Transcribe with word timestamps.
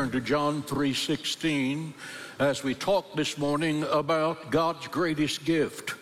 turn 0.00 0.10
to 0.10 0.20
John 0.22 0.62
3:16 0.62 1.92
as 2.38 2.64
we 2.64 2.74
talk 2.74 3.14
this 3.16 3.36
morning 3.36 3.82
about 3.82 4.50
God's 4.50 4.88
greatest 4.88 5.44
gift. 5.44 5.92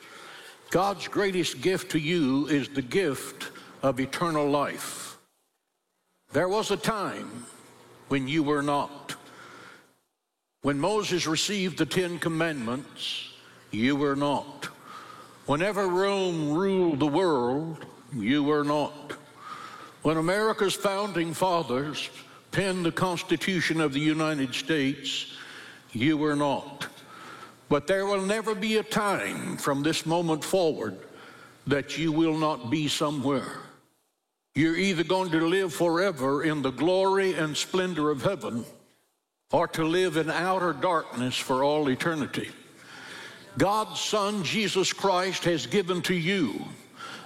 God's 0.71 1.09
greatest 1.09 1.61
gift 1.63 1.91
to 1.91 1.99
you 1.99 2.47
is 2.47 2.69
the 2.69 2.81
gift 2.81 3.51
of 3.83 3.99
eternal 3.99 4.49
life. 4.49 5.19
There 6.31 6.49
was 6.49 6.71
a 6.71 6.77
time 6.77 7.47
when 8.07 8.29
you 8.29 8.45
were 8.45 8.63
not. 8.63 9.17
When 10.63 10.79
Moses 10.79 11.27
received 11.27 11.77
the 11.77 11.87
Ten 11.87 12.21
Commandments, 12.21 13.31
you 13.73 13.97
were 13.97 14.15
not. 14.15 14.67
Whenever 15.47 15.89
Rome 15.89 16.53
ruled 16.53 17.01
the 17.01 17.07
world, 17.09 17.85
you 18.15 18.45
were 18.45 18.63
not. 18.63 19.15
When 20.03 20.19
America's 20.19 20.77
founding 20.77 21.35
fathers 21.35 22.09
penned 22.51 22.85
the 22.85 22.93
Constitution 22.93 23.81
of 23.81 23.93
the 23.93 24.01
United 24.01 24.55
States, 24.55 25.33
you 25.93 26.17
were 26.17 26.37
not. 26.37 26.87
But 27.69 27.87
there 27.87 28.07
will 28.07 28.23
never 28.23 28.55
be 28.55 28.77
a 28.77 28.83
time 28.83 29.57
from 29.57 29.83
this 29.83 30.07
moment 30.07 30.43
forward 30.43 30.97
that 31.67 31.99
you 31.99 32.13
will 32.13 32.37
not 32.37 32.71
be 32.71 32.89
somewhere. 32.89 33.61
You're 34.55 34.77
either 34.77 35.05
going 35.05 35.31
to 35.31 35.47
live 35.47 35.73
forever 35.73 36.43
in 36.43 36.63
the 36.63 36.71
glory 36.71 37.35
and 37.35 37.57
splendor 37.57 38.11
of 38.11 38.23
heaven 38.23 38.65
or 39.53 39.69
to 39.69 39.85
live 39.85 40.17
in 40.17 40.31
outer 40.31 40.73
darkness 40.73 41.37
for 41.37 41.63
all 41.63 41.89
eternity. 41.89 42.49
God's 43.57 44.01
Son, 44.01 44.43
Jesus 44.45 44.93
Christ, 44.93 45.45
has 45.45 45.67
given 45.67 46.01
to 46.03 46.15
you 46.15 46.65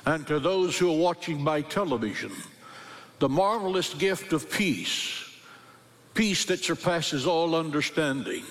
and 0.07 0.27
to 0.27 0.41
those 0.41 0.77
who 0.77 0.93
are 0.93 0.99
watching 0.99 1.45
by 1.45 1.63
television 1.63 2.33
the 3.19 3.29
marvelous 3.29 3.95
gift 3.95 4.33
of 4.33 4.51
peace, 4.51 5.22
peace 6.15 6.45
that 6.47 6.65
surpasses 6.65 7.27
all 7.27 7.55
understanding. 7.55 8.45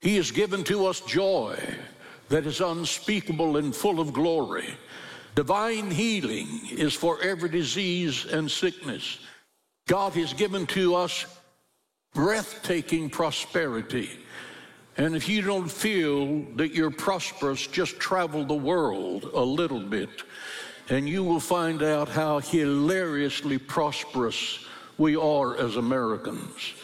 He 0.00 0.16
has 0.16 0.30
given 0.30 0.64
to 0.64 0.86
us 0.86 1.00
joy 1.00 1.58
that 2.28 2.46
is 2.46 2.60
unspeakable 2.60 3.56
and 3.56 3.74
full 3.74 4.00
of 4.00 4.12
glory. 4.12 4.68
Divine 5.34 5.90
healing 5.90 6.60
is 6.70 6.94
for 6.94 7.20
every 7.22 7.48
disease 7.48 8.26
and 8.26 8.50
sickness. 8.50 9.18
God 9.86 10.12
has 10.14 10.32
given 10.32 10.66
to 10.68 10.94
us 10.94 11.26
breathtaking 12.14 13.10
prosperity. 13.10 14.10
And 14.96 15.14
if 15.14 15.28
you 15.28 15.42
don't 15.42 15.70
feel 15.70 16.42
that 16.56 16.74
you're 16.74 16.90
prosperous, 16.90 17.66
just 17.66 17.98
travel 18.00 18.44
the 18.44 18.54
world 18.54 19.30
a 19.32 19.40
little 19.40 19.80
bit, 19.80 20.10
and 20.88 21.08
you 21.08 21.22
will 21.22 21.40
find 21.40 21.82
out 21.82 22.08
how 22.08 22.40
hilariously 22.40 23.58
prosperous 23.58 24.64
we 24.98 25.16
are 25.16 25.56
as 25.56 25.76
Americans. 25.76 26.74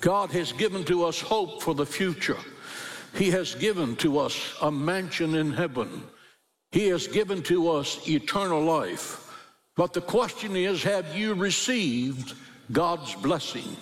God 0.00 0.30
has 0.32 0.52
given 0.52 0.84
to 0.84 1.04
us 1.04 1.20
hope 1.20 1.62
for 1.62 1.74
the 1.74 1.86
future. 1.86 2.38
He 3.14 3.30
has 3.30 3.54
given 3.54 3.96
to 3.96 4.18
us 4.18 4.54
a 4.62 4.70
mansion 4.70 5.34
in 5.34 5.52
heaven. 5.52 6.02
He 6.72 6.88
has 6.88 7.06
given 7.06 7.42
to 7.44 7.70
us 7.70 8.08
eternal 8.08 8.62
life. 8.62 9.26
But 9.76 9.92
the 9.92 10.00
question 10.00 10.56
is 10.56 10.82
have 10.82 11.16
you 11.16 11.34
received 11.34 12.34
God's 12.72 13.14
blessing? 13.16 13.76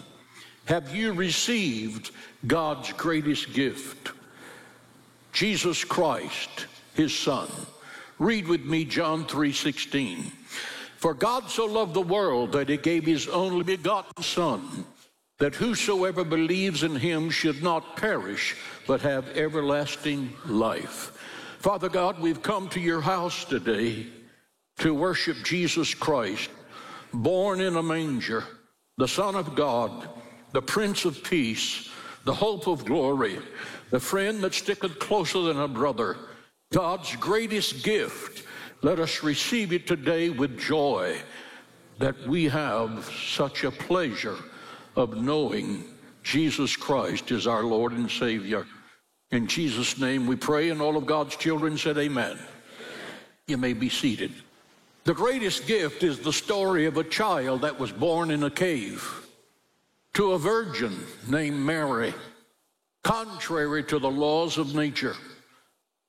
Have 0.64 0.94
you 0.94 1.12
received 1.12 2.10
God's 2.46 2.92
greatest 2.92 3.52
gift? 3.52 4.12
Jesus 5.32 5.84
Christ, 5.84 6.66
his 6.94 7.16
son. 7.16 7.48
Read 8.18 8.48
with 8.48 8.64
me 8.64 8.84
John 8.84 9.24
3:16. 9.24 10.32
For 10.98 11.14
God 11.14 11.48
so 11.48 11.64
loved 11.64 11.94
the 11.94 12.00
world 12.00 12.52
that 12.52 12.68
he 12.68 12.76
gave 12.76 13.06
his 13.06 13.28
only 13.28 13.62
begotten 13.62 14.22
son 14.22 14.84
that 15.38 15.54
whosoever 15.54 16.24
believes 16.24 16.82
in 16.82 16.96
him 16.96 17.30
should 17.30 17.62
not 17.62 17.96
perish, 17.96 18.56
but 18.86 19.00
have 19.00 19.36
everlasting 19.36 20.32
life. 20.46 21.12
Father 21.60 21.88
God, 21.88 22.20
we've 22.20 22.42
come 22.42 22.68
to 22.70 22.80
your 22.80 23.00
house 23.00 23.44
today 23.44 24.06
to 24.78 24.92
worship 24.92 25.36
Jesus 25.44 25.94
Christ, 25.94 26.50
born 27.14 27.60
in 27.60 27.76
a 27.76 27.82
manger, 27.82 28.42
the 28.96 29.06
Son 29.06 29.36
of 29.36 29.54
God, 29.54 30.08
the 30.52 30.62
Prince 30.62 31.04
of 31.04 31.22
Peace, 31.22 31.88
the 32.24 32.34
hope 32.34 32.66
of 32.66 32.84
glory, 32.84 33.38
the 33.90 34.00
friend 34.00 34.40
that 34.42 34.54
sticketh 34.54 34.98
closer 34.98 35.42
than 35.42 35.60
a 35.60 35.68
brother, 35.68 36.16
God's 36.72 37.14
greatest 37.14 37.84
gift. 37.84 38.44
Let 38.80 39.00
us 39.00 39.24
receive 39.24 39.72
it 39.72 39.88
today 39.88 40.30
with 40.30 40.58
joy 40.58 41.18
that 41.98 42.16
we 42.28 42.44
have 42.44 43.10
such 43.26 43.64
a 43.64 43.72
pleasure 43.72 44.36
of 44.94 45.16
knowing 45.16 45.84
Jesus 46.22 46.76
Christ 46.76 47.32
is 47.32 47.48
our 47.48 47.64
Lord 47.64 47.92
and 47.92 48.08
Savior. 48.08 48.66
In 49.32 49.48
Jesus' 49.48 49.98
name 49.98 50.26
we 50.28 50.36
pray, 50.36 50.70
and 50.70 50.80
all 50.80 50.96
of 50.96 51.06
God's 51.06 51.34
children 51.34 51.76
said, 51.76 51.98
Amen. 51.98 52.38
You 53.48 53.56
may 53.56 53.72
be 53.72 53.88
seated. 53.88 54.32
The 55.04 55.14
greatest 55.14 55.66
gift 55.66 56.04
is 56.04 56.20
the 56.20 56.32
story 56.32 56.86
of 56.86 56.98
a 56.98 57.04
child 57.04 57.62
that 57.62 57.80
was 57.80 57.90
born 57.90 58.30
in 58.30 58.44
a 58.44 58.50
cave 58.50 59.26
to 60.14 60.32
a 60.32 60.38
virgin 60.38 61.04
named 61.26 61.58
Mary, 61.58 62.14
contrary 63.02 63.82
to 63.84 63.98
the 63.98 64.10
laws 64.10 64.56
of 64.56 64.74
nature. 64.74 65.16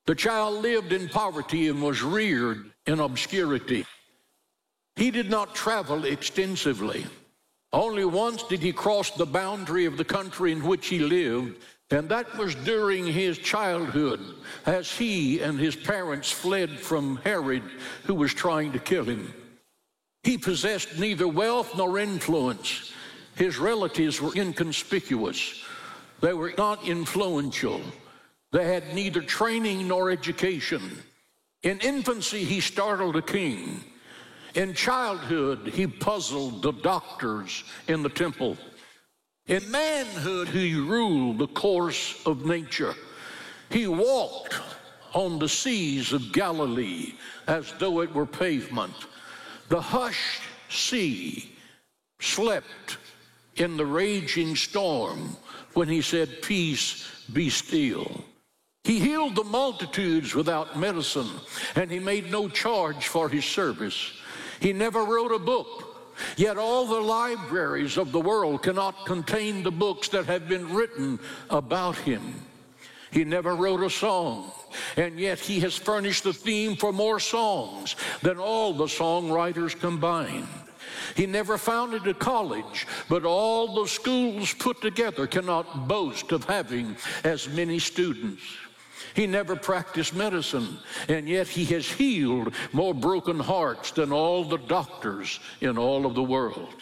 The 0.09 0.16
child 0.16 0.64
lived 0.64 0.92
in 0.92 1.08
poverty 1.08 1.68
and 1.68 1.84
was 1.84 2.02
reared 2.02 2.72
in 2.88 3.00
obscurity. 3.00 3.86
He 4.96 5.12
did 5.12 5.30
not 5.30 5.53
travel 5.53 6.03
extensively. 6.03 7.06
Only 7.72 8.06
once 8.06 8.42
did 8.42 8.59
he 8.59 8.74
cross 8.74 9.12
the 9.12 9.28
boundary 9.28 9.86
of 9.86 9.98
the 9.98 10.03
country 10.03 10.52
in 10.52 10.64
which 10.64 10.88
he 10.88 10.98
lived, 10.98 11.62
and 11.92 12.09
that 12.09 12.36
was 12.40 12.56
during 12.56 13.06
his 13.06 13.38
childhood 13.38 14.19
as 14.66 14.92
he 14.92 15.42
and 15.42 15.59
his 15.59 15.75
parents 15.75 16.31
fled 16.31 16.72
from 16.80 17.18
Herod, 17.18 17.62
who 18.06 18.16
was 18.16 18.34
trying 18.34 18.72
to 18.72 18.80
kill 18.80 19.06
him. 19.06 19.31
He 20.24 20.40
possessed 20.40 20.98
neither 20.98 21.28
wealth 21.28 21.78
nor 21.78 22.00
influence. 22.00 22.94
His 23.36 23.59
relatives 23.59 24.19
were 24.19 24.36
inconspicuous, 24.36 25.64
they 26.19 26.34
were 26.34 26.56
not 26.58 26.88
influential. 26.88 27.80
They 28.52 28.66
had 28.66 28.96
neither 28.96 29.22
training 29.22 29.88
nor 29.88 30.10
education. 30.10 31.04
In 31.62 31.80
infancy, 31.80 32.44
he 32.44 32.62
startled 32.62 33.16
a 33.16 33.22
king. 33.22 33.84
In 34.56 34.74
childhood, 34.74 35.72
he 35.74 35.86
puzzled 35.86 36.64
the 36.64 36.72
doctors 36.72 37.64
in 37.88 38.02
the 38.02 38.10
temple. 38.10 38.58
In 39.48 39.70
manhood, 39.70 40.48
he 40.48 40.76
ruled 40.76 41.38
the 41.38 41.48
course 41.48 42.22
of 42.26 42.46
nature. 42.46 42.96
He 43.70 43.88
walked 43.88 44.56
on 45.14 45.38
the 45.38 45.50
seas 45.50 46.14
of 46.14 46.31
Galilee 46.31 47.14
as 47.48 47.74
though 47.80 48.02
it 48.02 48.14
were 48.14 48.26
pavement. 48.26 48.94
The 49.70 49.81
hushed 49.81 50.42
sea 50.70 51.52
slept 52.20 52.98
in 53.56 53.78
the 53.78 53.86
raging 53.86 54.56
storm 54.56 55.36
when 55.74 55.88
he 55.88 56.02
said, 56.02 56.42
Peace, 56.42 57.06
be 57.31 57.50
still. 57.50 58.24
He 58.90 58.98
healed 59.00 59.36
the 59.36 59.44
multitudes 59.44 60.34
without 60.34 60.80
medicine, 60.80 61.30
and 61.76 61.92
he 61.92 62.00
made 62.00 62.32
no 62.32 62.50
charge 62.50 63.08
for 63.08 63.30
his 63.30 63.46
service. 63.46 64.14
He 64.60 64.74
never 64.74 65.04
wrote 65.04 65.32
a 65.32 65.38
book. 65.38 66.08
Yet 66.38 66.58
all 66.58 66.88
the 66.88 67.00
libraries 67.00 67.98
of 67.98 68.12
the 68.12 68.20
world 68.20 68.64
cannot 68.64 69.06
contain 69.06 69.62
the 69.62 69.70
books 69.70 70.08
that 70.10 70.26
have 70.26 70.50
been 70.50 70.74
written 70.74 71.20
about 71.52 71.98
him. 71.98 72.34
He 73.12 73.24
never 73.24 73.56
wrote 73.56 73.84
a 73.84 73.92
song, 73.92 74.52
and 74.98 75.19
yet 75.19 75.38
he 75.38 75.60
has 75.60 75.78
furnished 75.78 76.24
the 76.24 76.34
theme 76.34 76.75
for 76.75 76.92
more 76.92 77.19
songs 77.19 77.96
than 78.24 78.40
all 78.40 78.74
the 78.74 78.86
songwriters 78.86 79.80
combined. 79.80 80.48
He 81.16 81.28
never 81.28 81.60
founded 81.60 82.08
a 82.08 82.16
college, 82.16 82.88
but 83.08 83.24
all 83.24 83.84
the 83.84 83.88
schools 83.88 84.52
put 84.56 84.81
together 84.81 85.28
cannot 85.28 85.88
boast 85.88 86.31
of 86.31 86.46
having 86.46 86.96
as 87.24 87.48
many 87.48 87.78
students. 87.78 88.42
He 89.13 89.28
never 89.28 89.56
practiced 89.56 90.16
medicine, 90.16 90.80
and 91.07 91.28
yet 91.28 91.48
he 91.48 91.66
has 91.66 91.90
healed 91.90 92.54
more 92.74 92.94
broken 92.94 93.40
hearts 93.40 93.92
than 93.92 94.12
all 94.12 94.44
the 94.44 94.57
doctors 94.57 95.40
in 95.62 95.78
all 95.78 96.06
of 96.06 96.16
the 96.16 96.24
world. 96.24 96.74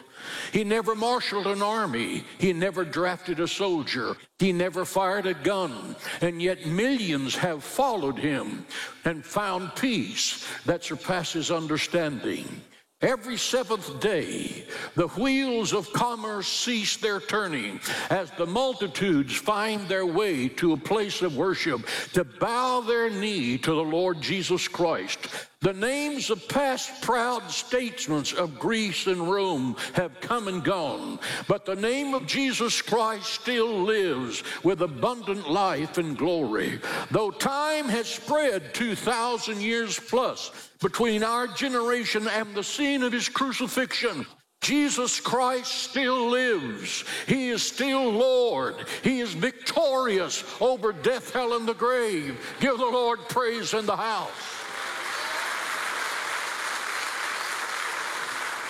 He 0.51 0.63
never 0.63 0.95
marshaled 0.95 1.47
an 1.47 1.61
army. 1.61 2.23
He 2.37 2.53
never 2.53 2.83
drafted 2.83 3.39
a 3.39 3.47
soldier. 3.47 4.15
He 4.39 4.51
never 4.51 4.85
fired 4.85 5.25
a 5.25 5.33
gun. 5.33 5.95
And 6.21 6.41
yet 6.41 6.65
millions 6.65 7.35
have 7.35 7.63
followed 7.63 8.17
him 8.17 8.65
and 9.05 9.25
found 9.25 9.75
peace 9.75 10.45
that 10.65 10.83
surpasses 10.83 11.51
understanding. 11.51 12.61
Every 13.01 13.37
seventh 13.37 13.99
day, 13.99 14.65
the 14.95 15.05
wheels 15.09 15.71
of 15.71 15.93
commerce 15.93 16.47
cease 16.47 16.97
their 16.97 17.19
turning 17.19 17.79
as 18.09 18.31
the 18.31 18.47
multitudes 18.47 19.35
find 19.35 19.87
their 19.87 20.07
way 20.07 20.47
to 20.49 20.73
a 20.73 20.77
place 20.77 21.21
of 21.21 21.37
worship 21.37 21.85
to 22.13 22.23
bow 22.23 22.81
their 22.81 23.11
knee 23.11 23.59
to 23.59 23.69
the 23.71 23.83
Lord 23.83 24.19
Jesus 24.19 24.67
Christ. 24.67 25.19
The 25.61 25.73
names 25.73 26.29
of 26.29 26.47
past 26.47 27.01
proud 27.01 27.49
statesmen 27.49 28.23
of 28.37 28.59
Greece 28.59 29.07
and 29.07 29.29
Rome 29.29 29.75
have 29.93 30.21
come 30.21 30.47
and 30.47 30.63
gone, 30.63 31.19
but 31.47 31.65
the 31.65 31.75
name 31.75 32.13
of 32.13 32.27
Jesus 32.27 32.79
Christ 32.79 33.25
still 33.25 33.81
lives 33.81 34.43
with 34.63 34.83
abundant 34.83 35.49
life 35.49 35.97
and 35.97 36.15
glory. 36.15 36.79
Though 37.09 37.31
time 37.31 37.89
has 37.89 38.07
spread 38.07 38.75
2,000 38.75 39.59
years 39.59 39.99
plus 39.99 40.51
between 40.79 41.23
our 41.23 41.47
generation 41.47 42.27
and 42.27 42.53
the 42.53 42.63
scene 42.63 43.01
of 43.01 43.11
his 43.11 43.27
crucifixion, 43.27 44.27
Jesus 44.61 45.19
Christ 45.19 45.71
still 45.71 46.29
lives. 46.29 47.03
He 47.25 47.49
is 47.49 47.63
still 47.63 48.11
Lord. 48.11 48.75
He 49.03 49.21
is 49.21 49.33
victorious 49.33 50.43
over 50.61 50.93
death, 50.93 51.33
hell, 51.33 51.55
and 51.55 51.67
the 51.67 51.73
grave. 51.73 52.39
Give 52.59 52.77
the 52.77 52.85
Lord 52.85 53.19
praise 53.29 53.73
in 53.73 53.87
the 53.87 53.95
house. 53.95 54.56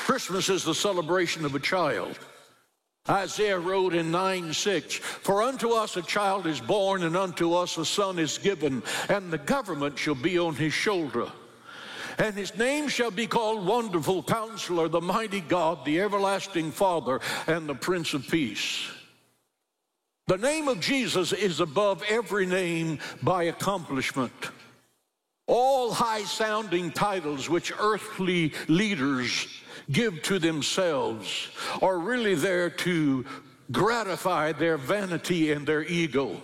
Christmas 0.07 0.47
is 0.47 0.63
the 0.63 0.73
celebration 0.73 1.43
of 1.43 1.53
a 1.53 1.59
child. 1.59 2.17
Isaiah 3.09 3.59
wrote 3.59 3.93
in 3.93 4.09
9 4.09 4.53
6, 4.53 4.95
For 4.95 5.43
unto 5.43 5.71
us 5.71 5.97
a 5.97 6.01
child 6.01 6.47
is 6.47 6.61
born, 6.61 7.03
and 7.03 7.17
unto 7.17 7.53
us 7.53 7.77
a 7.77 7.83
son 7.83 8.17
is 8.17 8.37
given, 8.37 8.83
and 9.09 9.29
the 9.29 9.37
government 9.37 9.99
shall 9.99 10.15
be 10.15 10.39
on 10.39 10.55
his 10.55 10.71
shoulder. 10.71 11.29
And 12.19 12.35
his 12.35 12.57
name 12.57 12.87
shall 12.87 13.11
be 13.11 13.27
called 13.27 13.65
Wonderful 13.65 14.23
Counselor, 14.23 14.87
the 14.87 15.01
Mighty 15.01 15.41
God, 15.41 15.83
the 15.83 15.99
Everlasting 15.99 16.71
Father, 16.71 17.19
and 17.45 17.67
the 17.67 17.75
Prince 17.75 18.13
of 18.13 18.25
Peace. 18.29 18.89
The 20.27 20.37
name 20.37 20.69
of 20.69 20.79
Jesus 20.79 21.33
is 21.33 21.59
above 21.59 22.01
every 22.07 22.45
name 22.45 22.99
by 23.21 23.43
accomplishment. 23.43 24.31
All 25.47 25.91
high 25.91 26.23
sounding 26.23 26.91
titles 26.91 27.49
which 27.49 27.73
earthly 27.77 28.53
leaders 28.69 29.47
give 29.91 30.21
to 30.23 30.39
themselves 30.39 31.49
are 31.81 31.97
really 31.97 32.35
there 32.35 32.69
to 32.69 33.25
gratify 33.71 34.51
their 34.51 34.77
vanity 34.77 35.51
and 35.51 35.65
their 35.65 35.83
ego. 35.83 36.41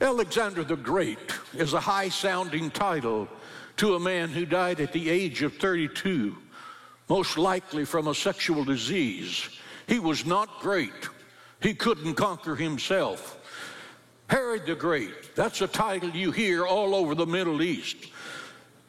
Alexander 0.00 0.62
the 0.62 0.76
Great 0.76 1.32
is 1.54 1.72
a 1.72 1.80
high 1.80 2.08
sounding 2.08 2.70
title 2.70 3.28
to 3.76 3.94
a 3.94 4.00
man 4.00 4.28
who 4.28 4.44
died 4.44 4.80
at 4.80 4.92
the 4.92 5.08
age 5.08 5.42
of 5.42 5.56
32, 5.56 6.36
most 7.08 7.38
likely 7.38 7.84
from 7.84 8.08
a 8.08 8.14
sexual 8.14 8.64
disease. 8.64 9.48
He 9.86 9.98
was 9.98 10.26
not 10.26 10.60
great, 10.60 11.08
he 11.60 11.74
couldn't 11.74 12.14
conquer 12.14 12.56
himself. 12.56 13.38
Herod 14.28 14.66
the 14.66 14.74
Great, 14.74 15.34
that's 15.36 15.60
a 15.60 15.68
title 15.68 16.10
you 16.10 16.32
hear 16.32 16.66
all 16.66 16.94
over 16.94 17.14
the 17.14 17.26
Middle 17.26 17.62
East. 17.62 18.08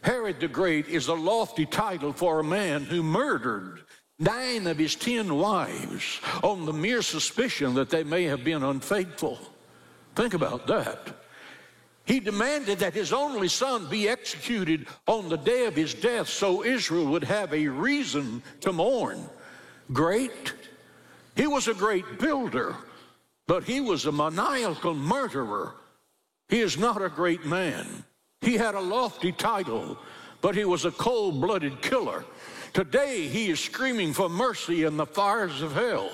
Herod 0.02 0.40
the 0.40 0.48
Great 0.48 0.88
is 0.88 1.08
a 1.08 1.14
lofty 1.14 1.66
title 1.66 2.14
for 2.14 2.40
a 2.40 2.44
man 2.44 2.84
who 2.84 3.04
murdered 3.04 3.82
nine 4.20 4.68
of 4.68 4.78
his 4.78 4.96
ten 4.96 5.36
wives 5.36 6.20
on 6.44 6.66
the 6.66 6.74
mere 6.74 7.02
suspicion 7.02 7.76
that 7.76 7.90
they 7.90 8.04
may 8.04 8.24
have 8.24 8.44
been 8.44 8.64
unfaithful. 8.64 9.40
Think 10.16 10.34
about 10.34 10.68
that. 10.68 11.16
He 12.06 12.22
demanded 12.22 12.80
that 12.80 12.94
his 12.94 13.12
only 13.12 13.50
son 13.50 13.90
be 13.90 14.08
executed 14.08 14.88
on 15.08 15.28
the 15.28 15.38
day 15.38 15.66
of 15.66 15.76
his 15.76 15.94
death 15.94 16.30
so 16.30 16.64
Israel 16.64 17.06
would 17.08 17.26
have 17.26 17.54
a 17.54 17.68
reason 17.68 18.42
to 18.62 18.72
mourn. 18.72 19.30
Great. 19.92 20.54
He 21.36 21.48
was 21.48 21.68
a 21.68 21.74
great 21.74 22.18
builder, 22.18 22.76
but 23.46 23.66
he 23.66 23.82
was 23.82 24.06
a 24.06 24.12
maniacal 24.12 24.94
murderer. 24.96 25.76
He 26.48 26.62
is 26.62 26.78
not 26.78 27.02
a 27.02 27.10
great 27.10 27.46
man. 27.46 28.06
He 28.42 28.56
had 28.56 28.76
a 28.76 28.80
lofty 28.80 29.32
title, 29.32 29.98
but 30.42 30.56
he 30.56 30.66
was 30.66 30.86
a 30.86 30.92
cold 30.92 31.42
blooded 31.42 31.82
killer. 31.82 32.24
Today 32.74 33.28
he 33.28 33.50
is 33.50 33.60
screaming 33.60 34.14
for 34.14 34.30
mercy 34.30 34.84
in 34.84 34.98
the 34.98 35.06
fires 35.06 35.62
of 35.62 35.74
hell. 35.74 36.12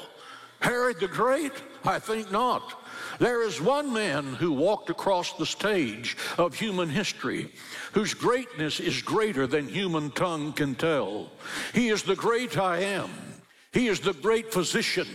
Herod 0.59 0.99
the 0.99 1.09
Great? 1.09 1.51
I 1.83 1.99
think 1.99 2.31
not. 2.31 2.81
There 3.19 3.43
is 3.43 3.59
one 3.59 3.91
man 3.91 4.23
who 4.23 4.53
walked 4.53 4.89
across 4.89 5.33
the 5.33 5.45
stage 5.45 6.15
of 6.37 6.55
human 6.55 6.89
history 6.89 7.51
whose 7.91 8.13
greatness 8.13 8.79
is 8.79 9.01
greater 9.01 9.45
than 9.45 9.67
human 9.67 10.09
tongue 10.11 10.53
can 10.53 10.75
tell. 10.75 11.31
He 11.73 11.89
is 11.89 12.03
the 12.03 12.15
great 12.15 12.57
I 12.57 12.77
am. 12.79 13.09
He 13.73 13.87
is 13.87 13.99
the 13.99 14.13
great 14.13 14.53
physician. 14.53 15.07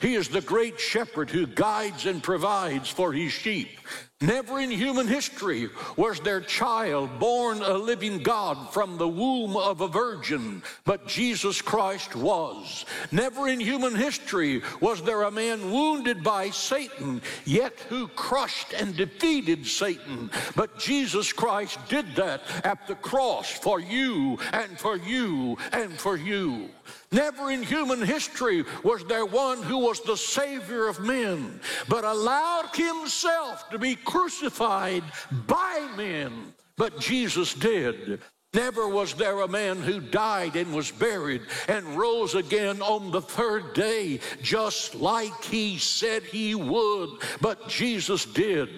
He 0.00 0.14
is 0.14 0.28
the 0.28 0.40
great 0.40 0.78
shepherd 0.78 1.28
who 1.28 1.46
guides 1.46 2.06
and 2.06 2.22
provides 2.22 2.88
for 2.88 3.12
his 3.12 3.32
sheep. 3.32 3.80
Never 4.20 4.58
in 4.58 4.70
human 4.70 5.06
history 5.06 5.68
was 5.96 6.18
there 6.20 6.40
child 6.40 7.18
born 7.18 7.60
a 7.60 7.74
living 7.74 8.22
God 8.22 8.72
from 8.72 8.96
the 8.96 9.08
womb 9.08 9.54
of 9.54 9.82
a 9.82 9.88
virgin, 9.88 10.62
but 10.86 11.06
Jesus 11.06 11.60
Christ 11.60 12.16
was. 12.16 12.86
Never 13.12 13.48
in 13.48 13.60
human 13.60 13.94
history 13.94 14.62
was 14.80 15.02
there 15.02 15.24
a 15.24 15.30
man 15.30 15.70
wounded 15.70 16.22
by 16.22 16.50
Satan, 16.50 17.20
yet 17.44 17.78
who 17.90 18.08
crushed 18.08 18.72
and 18.72 18.96
defeated 18.96 19.66
Satan. 19.66 20.30
But 20.56 20.78
Jesus 20.78 21.30
Christ 21.30 21.78
did 21.90 22.16
that 22.16 22.42
at 22.64 22.86
the 22.86 22.94
cross 22.94 23.50
for 23.50 23.78
you 23.78 24.38
and 24.52 24.78
for 24.78 24.96
you 24.96 25.58
and 25.72 25.92
for 25.92 26.16
you. 26.16 26.70
Never 27.12 27.50
in 27.50 27.62
human 27.62 28.02
history 28.02 28.64
was 28.82 29.04
there 29.04 29.24
one 29.24 29.62
who 29.62 29.78
was 29.78 30.00
the 30.00 30.16
Savior 30.16 30.88
of 30.88 30.98
men, 30.98 31.60
but 31.88 32.04
allowed 32.04 32.74
himself 32.74 33.70
to 33.70 33.78
be 33.78 33.83
crucified 33.94 35.04
by 35.46 35.90
men. 35.96 36.54
But 36.76 36.98
Jesus 36.98 37.52
did. 37.52 38.20
Never 38.54 38.88
was 38.88 39.14
there 39.14 39.40
a 39.40 39.48
man 39.48 39.82
who 39.82 40.00
died 40.00 40.56
and 40.56 40.72
was 40.72 40.90
buried 40.90 41.42
and 41.68 41.98
rose 41.98 42.34
again 42.34 42.80
on 42.80 43.10
the 43.10 43.20
third 43.20 43.74
day, 43.74 44.20
just 44.42 44.94
like 44.94 45.44
he 45.44 45.76
said 45.76 46.22
he 46.22 46.54
would. 46.54 47.10
But 47.40 47.68
Jesus 47.68 48.24
did. 48.24 48.68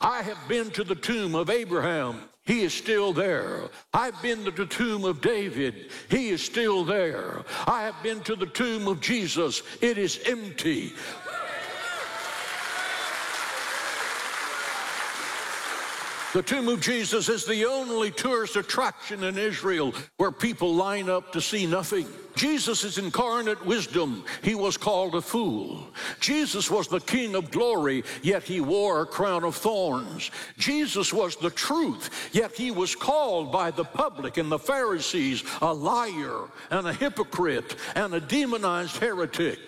I 0.00 0.22
have 0.22 0.38
been 0.48 0.70
to 0.70 0.84
the 0.84 0.94
tomb 0.94 1.34
of 1.34 1.50
Abraham 1.50 2.22
he 2.48 2.62
is 2.62 2.72
still 2.72 3.12
there. 3.12 3.68
I've 3.92 4.22
been 4.22 4.42
to 4.46 4.50
the 4.50 4.64
tomb 4.64 5.04
of 5.04 5.20
David. 5.20 5.90
He 6.10 6.30
is 6.30 6.42
still 6.42 6.82
there. 6.82 7.44
I 7.66 7.82
have 7.82 8.02
been 8.02 8.22
to 8.22 8.36
the 8.36 8.46
tomb 8.46 8.88
of 8.88 9.02
Jesus. 9.02 9.62
It 9.82 9.98
is 9.98 10.18
empty. 10.24 10.94
The 16.34 16.42
tomb 16.42 16.68
of 16.68 16.82
Jesus 16.82 17.30
is 17.30 17.46
the 17.46 17.64
only 17.64 18.10
tourist 18.10 18.56
attraction 18.56 19.24
in 19.24 19.38
Israel 19.38 19.94
where 20.18 20.30
people 20.30 20.74
line 20.74 21.08
up 21.08 21.32
to 21.32 21.40
see 21.40 21.64
nothing. 21.64 22.06
Jesus 22.38 22.84
is 22.84 22.98
incarnate 22.98 23.66
wisdom. 23.66 24.24
He 24.42 24.54
was 24.54 24.76
called 24.76 25.16
a 25.16 25.20
fool. 25.20 25.88
Jesus 26.20 26.70
was 26.70 26.86
the 26.86 27.00
King 27.00 27.34
of 27.34 27.50
glory, 27.50 28.04
yet 28.22 28.44
he 28.44 28.60
wore 28.60 29.02
a 29.02 29.06
crown 29.06 29.42
of 29.42 29.56
thorns. 29.56 30.30
Jesus 30.56 31.12
was 31.12 31.34
the 31.34 31.50
truth, 31.50 32.30
yet 32.32 32.54
he 32.54 32.70
was 32.70 32.94
called 32.94 33.50
by 33.50 33.72
the 33.72 33.82
public 33.82 34.36
and 34.36 34.52
the 34.52 34.58
Pharisees 34.58 35.42
a 35.60 35.74
liar 35.74 36.44
and 36.70 36.86
a 36.86 36.92
hypocrite 36.92 37.74
and 37.96 38.14
a 38.14 38.20
demonized 38.20 38.98
heretic. 38.98 39.58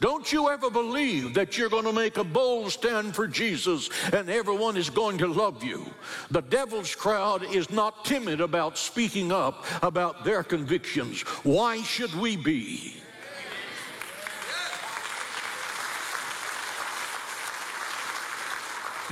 Don't 0.00 0.32
you 0.32 0.48
ever 0.48 0.70
believe 0.70 1.34
that 1.34 1.58
you're 1.58 1.68
going 1.68 1.84
to 1.84 1.92
make 1.92 2.18
a 2.18 2.24
bold 2.24 2.70
stand 2.70 3.16
for 3.16 3.26
Jesus 3.26 3.90
and 4.12 4.30
everyone 4.30 4.76
is 4.76 4.90
going 4.90 5.18
to 5.18 5.26
love 5.26 5.64
you. 5.64 5.86
The 6.30 6.42
devil's 6.42 6.94
crowd 6.94 7.42
is 7.42 7.70
not 7.70 8.04
timid 8.04 8.40
about 8.40 8.78
speaking 8.78 9.32
up 9.32 9.64
about 9.82 10.24
their 10.24 10.44
convictions. 10.44 11.22
Why 11.42 11.82
should 11.82 12.07
we 12.14 12.36
be? 12.36 12.94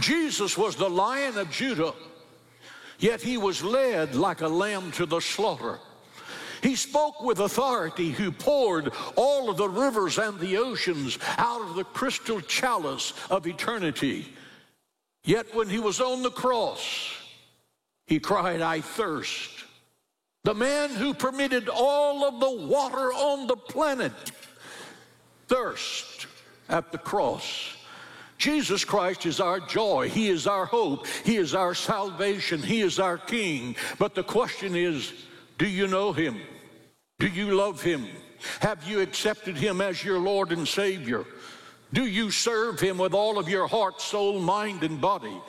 Jesus 0.00 0.58
was 0.58 0.76
the 0.76 0.90
lion 0.90 1.38
of 1.38 1.50
Judah, 1.50 1.94
yet 2.98 3.22
he 3.22 3.38
was 3.38 3.62
led 3.62 4.14
like 4.14 4.42
a 4.42 4.48
lamb 4.48 4.92
to 4.92 5.06
the 5.06 5.20
slaughter. 5.20 5.78
He 6.62 6.76
spoke 6.76 7.22
with 7.22 7.40
authority, 7.40 8.10
who 8.10 8.30
poured 8.30 8.92
all 9.14 9.48
of 9.48 9.56
the 9.56 9.68
rivers 9.68 10.18
and 10.18 10.38
the 10.38 10.58
oceans 10.58 11.18
out 11.38 11.62
of 11.62 11.76
the 11.76 11.84
crystal 11.84 12.40
chalice 12.40 13.14
of 13.30 13.46
eternity. 13.46 14.26
Yet 15.24 15.54
when 15.54 15.68
he 15.68 15.78
was 15.78 16.00
on 16.00 16.22
the 16.22 16.30
cross, 16.30 17.12
he 18.06 18.20
cried, 18.20 18.60
I 18.60 18.80
thirst. 18.80 19.55
The 20.46 20.54
man 20.54 20.90
who 20.90 21.12
permitted 21.12 21.68
all 21.68 22.24
of 22.24 22.38
the 22.38 22.68
water 22.68 23.12
on 23.12 23.48
the 23.48 23.56
planet 23.56 24.12
thirst 25.48 26.28
at 26.68 26.92
the 26.92 26.98
cross. 26.98 27.74
Jesus 28.38 28.84
Christ 28.84 29.26
is 29.26 29.40
our 29.40 29.58
joy. 29.58 30.08
He 30.08 30.28
is 30.28 30.46
our 30.46 30.64
hope. 30.64 31.08
He 31.24 31.36
is 31.36 31.52
our 31.52 31.74
salvation. 31.74 32.62
He 32.62 32.82
is 32.82 33.00
our 33.00 33.18
King. 33.18 33.74
But 33.98 34.14
the 34.14 34.22
question 34.22 34.76
is, 34.76 35.12
do 35.58 35.66
you 35.66 35.88
know 35.88 36.12
him? 36.12 36.40
Do 37.18 37.26
you 37.26 37.50
love 37.50 37.82
him? 37.82 38.06
Have 38.60 38.88
you 38.88 39.00
accepted 39.00 39.56
him 39.56 39.80
as 39.80 40.04
your 40.04 40.20
Lord 40.20 40.52
and 40.52 40.68
Savior? 40.68 41.24
Do 41.92 42.06
you 42.06 42.30
serve 42.30 42.78
him 42.78 42.98
with 42.98 43.14
all 43.14 43.40
of 43.40 43.48
your 43.48 43.66
heart, 43.66 44.00
soul, 44.00 44.38
mind, 44.38 44.84
and 44.84 45.00
body? 45.00 45.40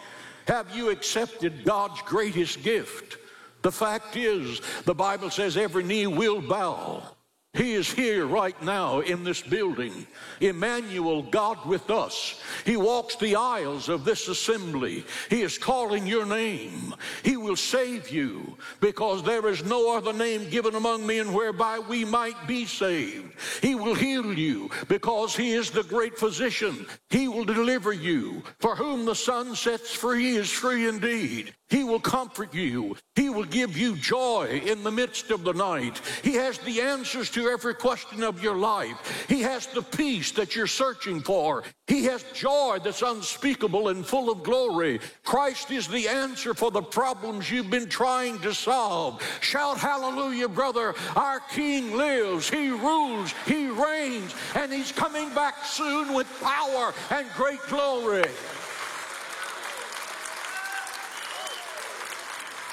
Have 0.48 0.75
you 0.75 0.89
accepted 0.89 1.66
God's 1.66 2.01
greatest 2.01 2.63
gift, 2.63 3.20
The 3.61 3.71
fact 3.71 4.15
is, 4.15 4.61
the 4.85 4.95
Bible 4.95 5.29
says 5.29 5.57
every 5.57 5.83
knee 5.83 6.07
will 6.07 6.41
bow 6.41 7.16
he 7.57 7.73
is 7.73 7.91
here 7.91 8.25
right 8.25 8.59
now 8.61 8.99
in 8.99 9.23
this 9.23 9.41
building. 9.41 10.05
Emmanuel, 10.39 11.23
God 11.23 11.65
with 11.65 11.89
us. 11.89 12.39
He 12.65 12.77
walks 12.77 13.15
the 13.15 13.35
aisles 13.35 13.89
of 13.89 14.05
this 14.05 14.27
assembly. 14.27 15.03
He 15.29 15.41
is 15.41 15.57
calling 15.57 16.05
your 16.05 16.25
name. 16.25 16.93
He 17.23 17.35
will 17.35 17.55
save 17.55 18.09
you 18.09 18.57
because 18.79 19.23
there 19.23 19.47
is 19.47 19.65
no 19.65 19.95
other 19.97 20.13
name 20.13 20.49
given 20.49 20.75
among 20.75 21.05
men 21.07 21.33
whereby 21.33 21.79
we 21.79 22.05
might 22.05 22.47
be 22.47 22.65
saved. 22.65 23.33
He 23.61 23.75
will 23.75 23.95
heal 23.95 24.37
you 24.37 24.69
because 24.87 25.35
He 25.35 25.53
is 25.53 25.71
the 25.71 25.83
great 25.83 26.17
physician. 26.17 26.85
He 27.09 27.27
will 27.27 27.45
deliver 27.45 27.91
you. 27.91 28.43
For 28.59 28.75
whom 28.75 29.05
the 29.05 29.15
Son 29.15 29.55
sets 29.55 29.93
free 29.93 30.35
is 30.35 30.51
free 30.51 30.87
indeed. 30.87 31.53
He 31.69 31.83
will 31.83 31.99
comfort 31.99 32.53
you. 32.53 32.95
He 33.15 33.29
will 33.29 33.43
give 33.43 33.77
you 33.77 33.95
joy 33.95 34.61
in 34.65 34.83
the 34.83 34.91
midst 34.91 35.31
of 35.31 35.43
the 35.43 35.53
night. 35.53 36.01
He 36.23 36.35
has 36.35 36.57
the 36.59 36.81
answers 36.81 37.29
to 37.31 37.47
every 37.51 37.74
question 37.74 38.24
of 38.24 38.42
your 38.44 38.56
life. 38.56 39.25
He 39.27 39.42
has 39.42 39.68
the 39.68 39.82
peace 39.82 40.32
that 40.34 40.56
you're 40.56 40.68
searching 40.68 41.22
for. 41.22 41.63
He 41.88 42.04
has 42.06 42.24
joy 42.34 42.80
that's 42.84 43.01
unspeakable 43.01 43.89
and 43.89 44.06
full 44.06 44.30
of 44.32 44.44
glory. 44.44 45.00
Christ 45.24 45.72
is 45.72 45.88
the 45.88 46.08
answer 46.08 46.54
for 46.54 46.72
the 46.72 46.82
problems 46.82 47.50
you've 47.50 47.70
been 47.70 47.89
trying 47.89 48.39
to 48.39 48.54
solve. 48.54 49.22
Shout 49.42 49.77
hallelujah, 49.77 50.50
brother. 50.50 50.96
Our 51.16 51.39
King 51.39 51.96
lives. 51.96 52.50
He 52.50 52.70
rules. 52.70 53.34
He 53.46 53.68
reigns. 53.68 54.34
And 54.56 54.72
he's 54.72 54.92
coming 54.92 55.34
back 55.34 55.66
soon 55.66 56.13
with 56.13 56.27
power 56.42 56.94
and 57.12 57.27
great 57.36 57.62
glory. 57.70 58.25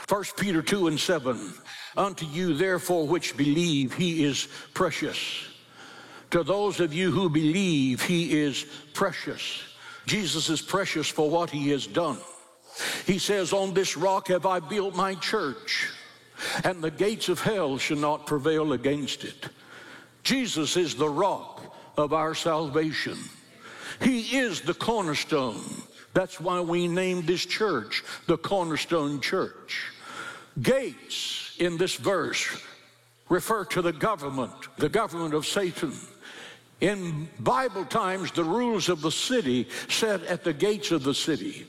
1 0.08 0.24
Peter 0.36 0.60
2 0.60 0.88
and 0.88 1.00
7. 1.00 1.54
Unto 1.96 2.26
you, 2.26 2.54
therefore, 2.54 3.06
which 3.06 3.36
believe, 3.36 3.94
he 3.94 4.24
is 4.24 4.48
precious. 4.72 5.18
To 6.30 6.42
those 6.42 6.80
of 6.80 6.92
you 6.92 7.10
who 7.10 7.28
believe, 7.28 8.02
he 8.02 8.40
is 8.40 8.66
precious. 8.92 9.62
Jesus 10.06 10.50
is 10.50 10.60
precious 10.60 11.08
for 11.08 11.30
what 11.30 11.50
he 11.50 11.70
has 11.70 11.86
done. 11.86 12.18
He 13.06 13.18
says, 13.18 13.52
On 13.52 13.72
this 13.72 13.96
rock 13.96 14.28
have 14.28 14.46
I 14.46 14.58
built 14.58 14.96
my 14.96 15.14
church, 15.14 15.90
and 16.64 16.82
the 16.82 16.90
gates 16.90 17.28
of 17.28 17.40
hell 17.40 17.78
shall 17.78 17.96
not 17.96 18.26
prevail 18.26 18.72
against 18.72 19.24
it. 19.24 19.48
Jesus 20.24 20.76
is 20.76 20.94
the 20.94 21.08
rock 21.08 21.62
of 21.96 22.12
our 22.12 22.34
salvation. 22.34 23.18
He 24.02 24.38
is 24.38 24.60
the 24.60 24.74
cornerstone. 24.74 25.62
That's 26.14 26.40
why 26.40 26.60
we 26.60 26.88
named 26.88 27.26
this 27.26 27.44
church 27.44 28.02
the 28.26 28.38
Cornerstone 28.38 29.20
Church. 29.20 29.86
Gates 30.60 31.43
in 31.58 31.76
this 31.76 31.96
verse 31.96 32.60
refer 33.28 33.64
to 33.64 33.82
the 33.82 33.92
government, 33.92 34.52
the 34.76 34.88
government 34.88 35.34
of 35.34 35.46
Satan. 35.46 35.92
In 36.80 37.28
Bible 37.40 37.84
times, 37.84 38.30
the 38.32 38.44
rules 38.44 38.88
of 38.88 39.00
the 39.00 39.10
city 39.10 39.68
sat 39.88 40.22
at 40.24 40.44
the 40.44 40.52
gates 40.52 40.90
of 40.90 41.04
the 41.04 41.14
city. 41.14 41.66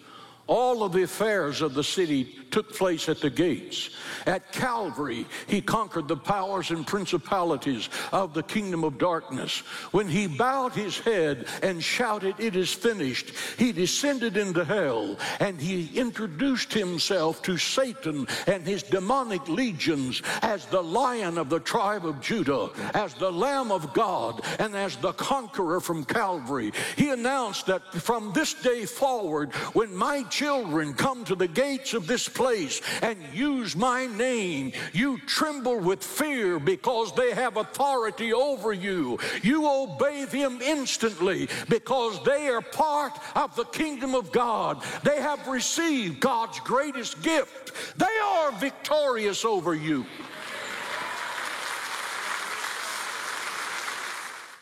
All 0.48 0.84
of 0.84 0.92
the 0.92 1.04
affairs 1.04 1.62
of 1.62 1.74
the 1.74 1.84
city 1.84 2.36
took 2.52 2.76
place 2.76 3.10
at 3.10 3.20
the 3.20 3.30
gates. 3.30 3.90
At 4.28 4.52
Calvary, 4.52 5.26
he 5.48 5.60
conquered 5.60 6.08
the 6.08 6.18
powers 6.18 6.72
and 6.72 6.86
principalities 6.86 7.90
of 8.12 8.34
the 8.34 8.44
kingdom 8.44 8.84
of 8.84 8.98
darkness. 8.98 9.60
When 9.92 10.08
he 10.08 10.28
bowed 10.28 10.74
his 10.74 11.00
head 11.00 11.48
and 11.64 11.84
shouted, 11.84 12.36
It 12.40 12.56
is 12.56 12.72
finished, 12.72 13.32
he 13.58 13.72
descended 13.72 14.38
into 14.38 14.64
hell 14.64 15.18
and 15.40 15.60
he 15.60 15.90
introduced 15.96 16.74
himself 16.74 17.42
to 17.44 17.58
Satan 17.58 18.28
and 18.48 18.64
his 18.64 18.84
demonic 18.84 19.48
legions 19.50 20.22
as 20.42 20.66
the 20.68 20.82
lion 20.84 21.38
of 21.38 21.50
the 21.50 21.60
tribe 21.60 22.06
of 22.06 22.22
Judah, 22.22 22.70
as 22.94 23.14
the 23.16 23.32
Lamb 23.32 23.72
of 23.72 23.94
God, 23.94 24.42
and 24.60 24.76
as 24.76 24.96
the 24.98 25.14
conqueror 25.14 25.80
from 25.80 26.06
Calvary. 26.06 26.72
He 26.96 27.10
announced 27.10 27.66
that 27.66 27.84
from 27.94 28.32
this 28.34 28.54
day 28.54 28.86
forward, 28.86 29.54
when 29.74 29.96
my 29.96 30.24
children 30.36 30.94
come 30.94 31.24
to 31.24 31.34
the 31.34 31.48
gates 31.48 31.94
of 31.94 32.08
this 32.08 32.28
place 32.28 32.82
and 33.02 33.18
use 33.34 33.74
my 33.74 34.06
name, 34.06 34.74
you 34.92 35.18
tremble 35.20 35.80
with 35.80 36.04
fear 36.04 36.60
because 36.60 37.16
they 37.16 37.32
have 37.32 37.56
authority 37.56 38.34
over 38.34 38.74
you. 38.74 39.18
You 39.44 39.66
obey 39.66 40.26
them 40.26 40.60
instantly 40.62 41.48
because 41.70 42.22
they 42.26 42.50
are 42.50 42.62
part 42.62 43.14
of 43.34 43.56
the 43.56 43.64
kingdom 43.64 44.14
of 44.14 44.34
God. 44.34 44.84
They 45.04 45.22
have 45.22 45.48
received 45.48 46.20
God's 46.20 46.60
greatest 46.60 47.22
gift. 47.22 47.72
They 47.98 48.18
are 48.26 48.52
victorious 48.52 49.46
over 49.46 49.74
you. 49.74 50.06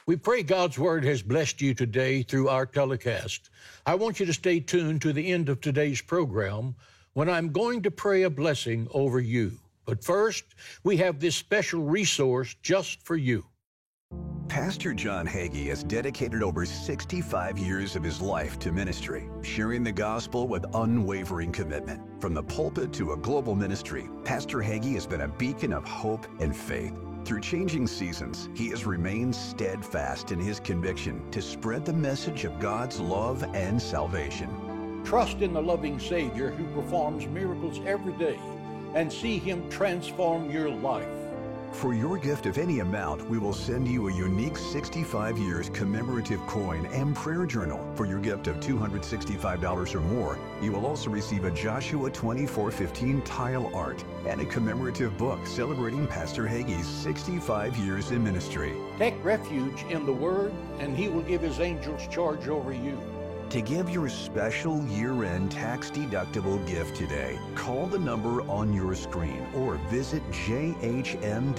We 0.06 0.18
pray 0.18 0.44
God's 0.44 0.78
word 0.78 1.06
has 1.06 1.22
blessed 1.22 1.62
you 1.62 1.74
today 1.74 2.24
through 2.24 2.50
our 2.50 2.66
telecast. 2.66 3.50
I 3.86 3.96
want 3.96 4.20
you 4.20 4.26
to 4.26 4.34
stay 4.34 4.60
tuned 4.60 5.02
to 5.04 5.14
the 5.14 5.32
end 5.32 5.48
of 5.48 5.62
today's 5.62 6.02
program 6.02 6.76
when 7.14 7.30
I'm 7.30 7.54
going 7.54 7.82
to 7.84 7.92
pray 7.92 8.24
a 8.24 8.30
blessing 8.30 8.90
over 8.92 9.22
you. 9.22 9.60
But 9.86 10.04
first, 10.04 10.44
we 10.84 10.98
have 10.98 11.20
this 11.20 11.38
special 11.38 11.84
resource 11.84 12.54
just 12.62 13.02
for 13.02 13.16
you. 13.16 13.46
Pastor 14.50 14.94
John 14.94 15.26
Hagee 15.26 15.68
has 15.68 15.86
dedicated 15.86 16.44
over 16.44 16.66
65 16.66 17.58
years 17.58 17.96
of 17.96 18.04
his 18.04 18.20
life 18.20 18.60
to 18.60 18.74
ministry, 18.74 19.30
sharing 19.42 19.86
the 19.86 19.92
gospel 19.92 20.50
with 20.50 20.66
unwavering 20.76 21.54
commitment. 21.54 22.02
From 22.22 22.34
the 22.34 22.44
pulpit 22.44 22.92
to 22.94 23.14
a 23.14 23.18
global 23.18 23.56
ministry, 23.56 24.10
Pastor 24.26 24.58
Hagee 24.58 24.96
has 24.96 25.08
been 25.08 25.22
a 25.22 25.30
beacon 25.30 25.72
of 25.72 25.86
hope 25.86 26.28
and 26.42 26.56
faith. 26.56 26.94
Through 27.26 27.40
changing 27.40 27.88
seasons, 27.88 28.50
he 28.54 28.68
has 28.70 28.86
remained 28.86 29.34
steadfast 29.34 30.34
in 30.34 30.40
his 30.40 30.60
conviction 30.60 31.24
to 31.32 31.42
spread 31.42 31.86
the 31.86 31.94
message 31.94 32.44
of 32.44 32.60
God's 32.60 33.00
love 33.00 33.44
and 33.56 33.82
salvation. 33.82 35.02
Trust 35.06 35.42
in 35.42 35.54
the 35.54 35.62
loving 35.62 36.00
Savior 36.00 36.50
who 36.52 36.66
performs 36.82 37.26
miracles 37.28 37.80
every 37.86 38.14
day 38.14 38.38
and 38.94 39.12
see 39.12 39.38
him 39.38 39.70
transform 39.70 40.52
your 40.52 40.70
life. 40.70 41.23
For 41.74 41.94
your 41.94 42.18
gift 42.18 42.46
of 42.46 42.58
any 42.58 42.80
amount, 42.80 43.28
we 43.30 43.38
will 43.38 43.54
send 43.54 43.88
you 43.88 44.08
a 44.08 44.14
unique 44.14 44.58
65 44.58 45.38
years 45.38 45.70
commemorative 45.70 46.40
coin 46.48 46.86
and 46.88 47.16
prayer 47.16 47.46
journal. 47.46 47.84
For 47.96 48.06
your 48.06 48.20
gift 48.20 48.48
of 48.48 48.58
$265 48.58 49.96
or 49.96 50.00
more, 50.00 50.40
you 50.62 50.72
will 50.72 50.86
also 50.86 51.10
receive 51.10 51.44
a 51.44 51.52
Joshua 51.52 52.10
2415 52.10 53.22
tile 53.24 53.70
art 53.76 54.04
and 54.28 54.40
a 54.40 54.46
commemorative 54.46 55.18
book 55.18 55.46
celebrating 55.46 56.08
Pastor 56.08 56.48
Hagee's 56.48 56.88
65 56.88 57.76
years 57.78 58.12
in 58.12 58.24
ministry. 58.24 58.74
Take 58.98 59.22
refuge 59.26 59.84
in 59.90 60.06
the 60.06 60.14
Word, 60.14 60.54
and 60.80 60.96
He 60.96 61.10
will 61.10 61.24
give 61.24 61.42
His 61.42 61.60
angels 61.60 62.08
charge 62.08 62.48
over 62.48 62.72
you. 62.72 62.98
To 63.50 63.62
give 63.62 63.90
your 63.90 64.10
special 64.10 64.84
year-end 64.88 65.52
tax-deductible 65.52 66.68
gift 66.68 66.96
today, 66.96 67.38
call 67.56 67.86
the 67.86 68.00
number 68.00 68.42
on 68.50 68.74
your 68.74 68.96
screen 68.96 69.46
or 69.54 69.76
visit 69.90 70.24
jhm.org/honor. 70.32 71.54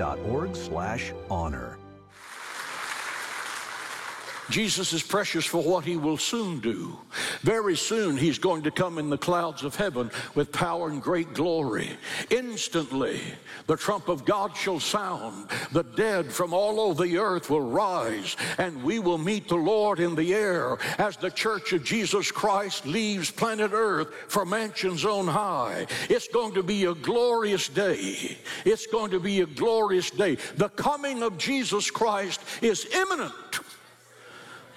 Jesus 4.50 4.92
is 4.92 5.02
precious 5.02 5.44
for 5.44 5.62
what 5.62 5.84
he 5.84 5.96
will 5.96 6.18
soon 6.18 6.60
do. 6.60 6.98
Very 7.40 7.76
soon 7.76 8.16
he's 8.16 8.38
going 8.38 8.62
to 8.62 8.70
come 8.70 8.98
in 8.98 9.10
the 9.10 9.18
clouds 9.18 9.64
of 9.64 9.76
heaven 9.76 10.10
with 10.34 10.52
power 10.52 10.88
and 10.88 11.02
great 11.02 11.32
glory. 11.34 11.90
Instantly, 12.30 13.20
the 13.66 13.76
trump 13.76 14.08
of 14.08 14.24
God 14.24 14.56
shall 14.56 14.80
sound. 14.80 15.48
The 15.72 15.82
dead 15.82 16.32
from 16.32 16.52
all 16.52 16.80
over 16.80 17.04
the 17.04 17.18
earth 17.18 17.50
will 17.50 17.60
rise, 17.60 18.36
and 18.58 18.82
we 18.82 18.98
will 18.98 19.18
meet 19.18 19.48
the 19.48 19.54
Lord 19.56 20.00
in 20.00 20.14
the 20.14 20.34
air 20.34 20.76
as 20.98 21.16
the 21.16 21.30
church 21.30 21.72
of 21.72 21.84
Jesus 21.84 22.30
Christ 22.30 22.86
leaves 22.86 23.30
planet 23.30 23.72
earth 23.72 24.12
for 24.28 24.44
mansions 24.44 25.04
on 25.04 25.26
high. 25.26 25.86
It's 26.08 26.28
going 26.28 26.54
to 26.54 26.62
be 26.62 26.84
a 26.84 26.94
glorious 26.94 27.68
day. 27.68 28.36
It's 28.64 28.86
going 28.86 29.10
to 29.12 29.20
be 29.20 29.40
a 29.40 29.46
glorious 29.46 30.10
day. 30.10 30.36
The 30.56 30.68
coming 30.70 31.22
of 31.22 31.38
Jesus 31.38 31.90
Christ 31.90 32.40
is 32.62 32.86
imminent. 32.94 33.32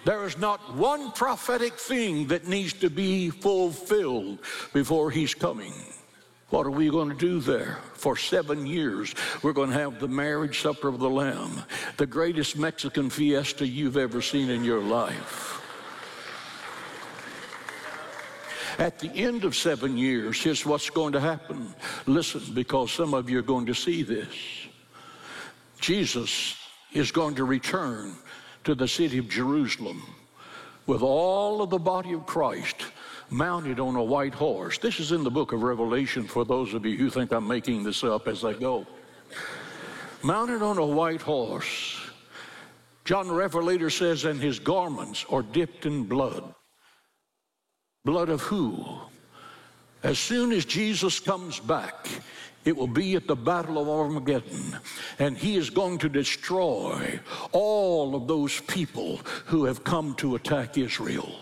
There 0.08 0.24
is 0.24 0.38
not 0.38 0.74
one 0.74 1.12
prophetic 1.12 1.74
thing 1.74 2.28
that 2.28 2.48
needs 2.48 2.72
to 2.76 2.90
be 2.90 3.30
fulfilled 3.30 4.40
before 4.72 5.12
he's 5.12 5.34
coming. 5.34 5.74
What 6.50 6.66
are 6.66 6.72
we 6.72 6.90
going 6.90 7.10
to 7.10 7.16
do 7.16 7.42
there? 7.42 7.80
For 7.92 8.16
seven 8.16 8.66
years, 8.66 9.14
we're 9.44 9.52
going 9.52 9.70
to 9.70 9.78
have 9.78 10.00
the 10.00 10.08
marriage 10.08 10.62
supper 10.62 10.88
of 10.88 11.00
the 11.00 11.10
Lamb, 11.10 11.62
the 11.98 12.06
greatest 12.06 12.58
Mexican 12.58 13.10
fiesta 13.10 13.68
you've 13.68 13.98
ever 13.98 14.22
seen 14.22 14.50
in 14.50 14.64
your 14.64 14.80
life. 14.80 15.62
At 18.80 19.00
the 19.00 19.12
end 19.12 19.44
of 19.44 19.58
seven 19.58 19.98
years, 19.98 20.42
here's 20.42 20.66
what's 20.66 20.90
going 20.90 21.12
to 21.12 21.20
happen. 21.20 21.76
Listen, 22.06 22.44
because 22.54 22.94
some 22.94 23.14
of 23.14 23.30
you 23.30 23.40
are 23.40 23.50
going 23.54 23.66
to 23.66 23.76
see 23.76 24.04
this. 24.04 24.34
Jesus 25.82 26.56
is 26.94 27.12
going 27.12 27.36
to 27.36 27.44
return 27.44 28.16
to 28.68 28.76
the 28.76 28.86
city 28.86 29.18
of 29.18 29.30
Jerusalem 29.30 30.04
with 30.88 31.02
all 31.02 31.62
of 31.62 31.70
the 31.70 31.78
body 31.78 32.12
of 32.12 32.26
Christ 32.26 32.76
mounted 33.30 33.80
on 33.80 33.96
a 33.96 34.04
white 34.04 34.34
horse. 34.34 34.78
This 34.78 35.00
is 35.00 35.14
in 35.14 35.24
the 35.24 35.32
book 35.32 35.54
of 35.54 35.64
Revelation 35.64 36.28
for 36.28 36.44
those 36.44 36.74
of 36.74 36.86
you 36.86 36.98
who 36.98 37.10
think 37.10 37.32
I'm 37.32 37.48
making 37.48 37.84
this 37.84 38.04
up 38.04 38.28
as 38.28 38.44
I 38.44 38.52
go. 38.52 38.86
Mounted 40.22 40.62
on 40.62 40.80
a 40.80 40.86
white 40.86 41.22
horse. 41.22 41.98
John 43.06 43.30
the 43.30 43.34
Revelator 43.36 43.90
says, 43.90 44.26
and 44.26 44.38
his 44.38 44.60
garments 44.60 45.26
are 45.30 45.44
dipped 45.44 45.86
in 45.86 46.04
blood. 46.04 46.54
Blood 48.04 48.28
of 48.28 48.42
who? 48.42 48.86
As 50.04 50.20
soon 50.20 50.52
as 50.52 50.66
Jesus 50.66 51.22
comes 51.22 51.58
back, 51.58 52.10
it 52.68 52.76
will 52.76 52.86
be 52.86 53.16
at 53.16 53.28
the 53.28 53.36
Battle 53.36 53.78
of 53.78 53.88
Armageddon, 53.88 54.78
and 55.20 55.38
he 55.38 55.56
is 55.56 55.70
going 55.70 55.98
to 56.00 56.10
destroy 56.10 57.18
all 57.54 58.14
of 58.14 58.28
those 58.28 58.60
people 58.62 59.22
who 59.46 59.64
have 59.64 59.86
come 59.86 60.14
to 60.16 60.36
attack 60.36 60.78
Israel. 60.78 61.34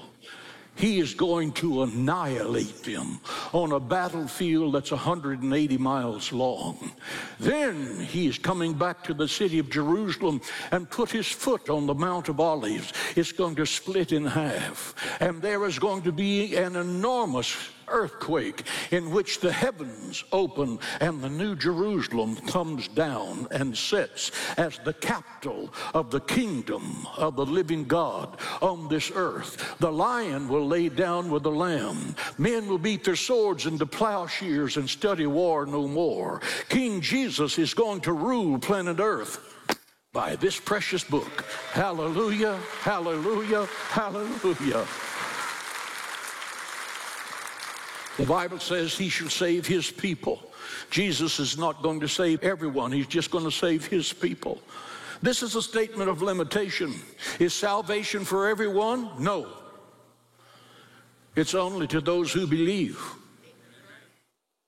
He 0.75 0.99
is 0.99 1.13
going 1.13 1.53
to 1.53 1.83
annihilate 1.83 2.83
them 2.83 3.21
on 3.53 3.71
a 3.71 3.79
battlefield 3.79 4.75
that's 4.75 4.91
180 4.91 5.77
miles 5.77 6.31
long. 6.31 6.91
Then 7.39 8.01
he 8.01 8.27
is 8.27 8.37
coming 8.37 8.73
back 8.73 9.03
to 9.05 9.13
the 9.13 9.27
city 9.27 9.57
of 9.57 9.69
Jerusalem 9.69 10.41
and 10.71 10.89
put 10.89 11.09
his 11.09 11.27
foot 11.27 11.69
on 11.69 11.87
the 11.87 11.95
Mount 11.95 12.29
of 12.29 12.41
Olives. 12.41 12.91
It's 13.15 13.31
going 13.31 13.55
to 13.55 13.65
split 13.65 14.11
in 14.11 14.25
half. 14.25 14.93
And 15.21 15.41
there 15.41 15.65
is 15.65 15.79
going 15.79 16.03
to 16.03 16.11
be 16.11 16.55
an 16.57 16.75
enormous 16.75 17.55
earthquake 17.87 18.63
in 18.91 19.11
which 19.11 19.39
the 19.39 19.51
heavens 19.51 20.23
open 20.31 20.79
and 20.99 21.21
the 21.21 21.29
New 21.29 21.55
Jerusalem 21.55 22.35
comes 22.47 22.87
down 22.87 23.47
and 23.51 23.77
sits 23.77 24.31
as 24.57 24.79
the 24.79 24.93
capital 24.93 25.73
of 25.93 26.11
the 26.11 26.21
kingdom 26.21 27.07
of 27.17 27.35
the 27.35 27.45
living 27.45 27.85
God 27.85 28.37
on 28.61 28.87
this 28.87 29.11
earth. 29.13 29.75
The 29.79 29.91
lion 29.91 30.47
will 30.47 30.67
lay 30.67 30.89
down 30.89 31.29
with 31.29 31.43
the 31.43 31.51
lamb. 31.51 32.15
Men 32.37 32.67
will 32.67 32.77
beat 32.77 33.03
their 33.03 33.15
swords 33.15 33.65
into 33.65 33.85
plowshares 33.85 34.77
and 34.77 34.89
study 34.89 35.25
war 35.25 35.65
no 35.65 35.87
more. 35.87 36.41
King 36.69 37.01
Jesus 37.01 37.57
is 37.57 37.73
going 37.73 38.01
to 38.01 38.13
rule 38.13 38.59
planet 38.59 38.99
earth 38.99 39.55
by 40.15 40.35
this 40.37 40.57
precious 40.57 41.03
book. 41.03 41.45
Hallelujah, 41.73 42.57
hallelujah, 42.79 43.65
hallelujah. 43.89 44.85
The 48.17 48.25
Bible 48.25 48.59
says 48.59 48.97
he 48.97 49.09
shall 49.09 49.29
save 49.29 49.67
his 49.67 49.91
people. 49.91 50.41
Jesus 50.89 51.39
is 51.39 51.57
not 51.57 51.83
going 51.83 51.99
to 51.99 52.07
save 52.07 52.43
everyone, 52.43 52.91
he's 52.91 53.07
just 53.07 53.31
going 53.31 53.43
to 53.43 53.51
save 53.51 53.85
his 53.85 54.13
people. 54.13 54.61
This 55.21 55.43
is 55.43 55.55
a 55.55 55.61
statement 55.61 56.09
of 56.09 56.21
limitation. 56.21 56.93
Is 57.39 57.53
salvation 57.53 58.25
for 58.25 58.47
everyone? 58.47 59.09
No. 59.17 59.47
It's 61.35 61.55
only 61.55 61.87
to 61.87 62.01
those 62.01 62.31
who 62.31 62.47
believe. 62.47 63.01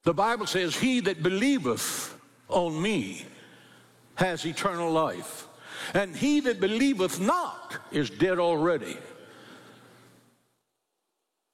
The 0.04 0.14
Bible 0.14 0.46
says, 0.46 0.76
He 0.76 1.00
that 1.02 1.22
believeth 1.22 2.18
on 2.50 2.82
me 2.82 3.26
has 4.16 4.46
eternal 4.46 4.92
life, 4.92 5.48
and 5.94 6.16
he 6.16 6.40
that 6.42 6.60
believeth 6.60 7.20
not 7.20 7.78
is 7.92 8.10
dead 8.10 8.40
already. 8.40 8.98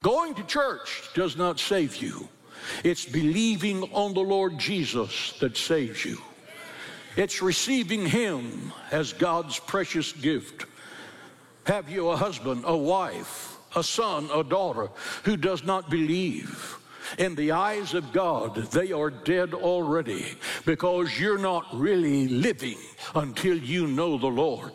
Going 0.04 0.36
to 0.36 0.44
church 0.44 1.10
does 1.14 1.38
not 1.38 1.62
save 1.62 1.96
you. 1.96 2.28
It's 2.84 3.06
believing 3.06 3.84
on 3.94 4.14
the 4.14 4.20
Lord 4.20 4.60
Jesus 4.60 5.34
that 5.40 5.56
saves 5.56 6.04
you. 6.04 6.18
It's 7.16 7.42
receiving 7.42 8.06
Him 8.06 8.74
as 8.92 9.14
God's 9.14 9.60
precious 9.60 10.12
gift. 10.12 10.66
Have 11.66 11.90
you 11.90 12.10
a 12.10 12.18
husband, 12.18 12.66
a 12.68 12.76
wife, 12.76 13.58
a 13.78 13.84
son, 13.84 14.30
a 14.34 14.44
daughter 14.44 14.90
who 15.24 15.38
does 15.38 15.64
not 15.64 15.90
believe? 15.90 16.78
In 17.18 17.36
the 17.36 17.54
eyes 17.54 17.94
of 17.94 18.12
God, 18.12 18.56
they 18.72 18.92
are 18.92 19.10
dead 19.10 19.54
already 19.54 20.36
because 20.66 21.18
you're 21.18 21.38
not 21.38 21.66
really 21.72 22.28
living 22.28 22.80
until 23.16 23.58
you 23.58 23.88
know 23.88 24.18
the 24.18 24.28
Lord. 24.28 24.74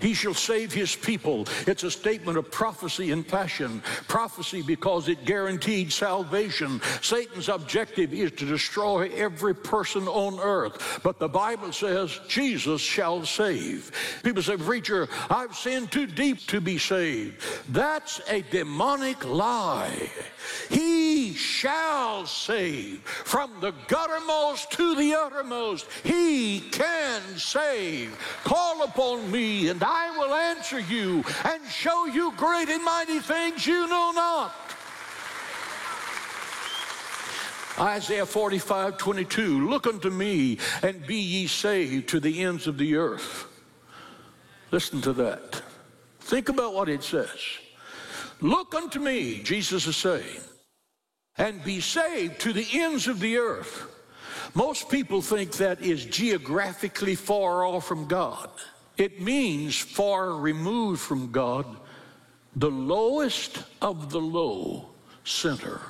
He 0.00 0.14
shall 0.14 0.34
save 0.34 0.72
his 0.72 0.94
people. 0.94 1.46
It's 1.66 1.84
a 1.84 1.90
statement 1.90 2.38
of 2.38 2.50
prophecy 2.50 3.12
and 3.12 3.26
passion. 3.26 3.82
Prophecy 4.08 4.62
because 4.62 5.08
it 5.08 5.24
guaranteed 5.24 5.92
salvation. 5.92 6.80
Satan's 7.02 7.48
objective 7.48 8.12
is 8.12 8.32
to 8.32 8.44
destroy 8.44 9.10
every 9.14 9.54
person 9.54 10.08
on 10.08 10.38
earth. 10.40 11.00
But 11.02 11.18
the 11.18 11.28
Bible 11.28 11.72
says 11.72 12.20
Jesus 12.28 12.80
shall 12.80 13.24
save. 13.24 13.92
People 14.22 14.42
say, 14.42 14.56
Preacher, 14.56 15.08
I've 15.30 15.56
sinned 15.56 15.92
too 15.92 16.06
deep 16.06 16.46
to 16.48 16.60
be 16.60 16.78
saved. 16.78 17.42
That's 17.68 18.20
a 18.28 18.42
demonic 18.42 19.24
lie. 19.24 20.10
He 20.68 21.05
shall 21.36 22.26
save 22.26 23.00
from 23.02 23.50
the 23.60 23.72
guttermost 23.86 24.70
to 24.70 24.96
the 24.96 25.14
uttermost. 25.14 25.86
He 26.02 26.60
can 26.60 27.22
save. 27.36 28.18
Call 28.44 28.82
upon 28.82 29.30
me 29.30 29.68
and 29.68 29.82
I 29.84 30.16
will 30.16 30.34
answer 30.34 30.80
you 30.80 31.24
and 31.44 31.64
show 31.68 32.06
you 32.06 32.32
great 32.36 32.68
and 32.68 32.84
mighty 32.84 33.20
things 33.20 33.66
you 33.66 33.86
know 33.86 34.12
not. 34.14 34.54
Isaiah 37.78 38.24
45, 38.24 38.96
22, 38.96 39.68
look 39.68 39.86
unto 39.86 40.08
me 40.08 40.58
and 40.82 41.06
be 41.06 41.16
ye 41.16 41.46
saved 41.46 42.08
to 42.08 42.20
the 42.20 42.42
ends 42.42 42.66
of 42.66 42.78
the 42.78 42.96
earth. 42.96 43.46
Listen 44.70 45.00
to 45.02 45.12
that. 45.12 45.62
Think 46.20 46.48
about 46.48 46.72
what 46.72 46.88
it 46.88 47.02
says. 47.02 47.38
Look 48.40 48.74
unto 48.74 48.98
me, 48.98 49.42
Jesus 49.42 49.86
is 49.86 49.96
saying, 49.96 50.40
and 51.38 51.62
be 51.64 51.80
saved 51.80 52.40
to 52.40 52.52
the 52.52 52.66
ends 52.72 53.08
of 53.08 53.20
the 53.20 53.36
earth. 53.36 53.92
Most 54.54 54.88
people 54.88 55.20
think 55.20 55.52
that 55.52 55.82
is 55.82 56.04
geographically 56.06 57.14
far 57.14 57.64
off 57.64 57.86
from 57.86 58.06
God. 58.06 58.48
It 58.96 59.20
means 59.20 59.78
far 59.78 60.32
removed 60.32 61.00
from 61.00 61.30
God, 61.30 61.66
the 62.54 62.70
lowest 62.70 63.62
of 63.82 64.10
the 64.10 64.20
low 64.20 64.88
center. 65.24 65.80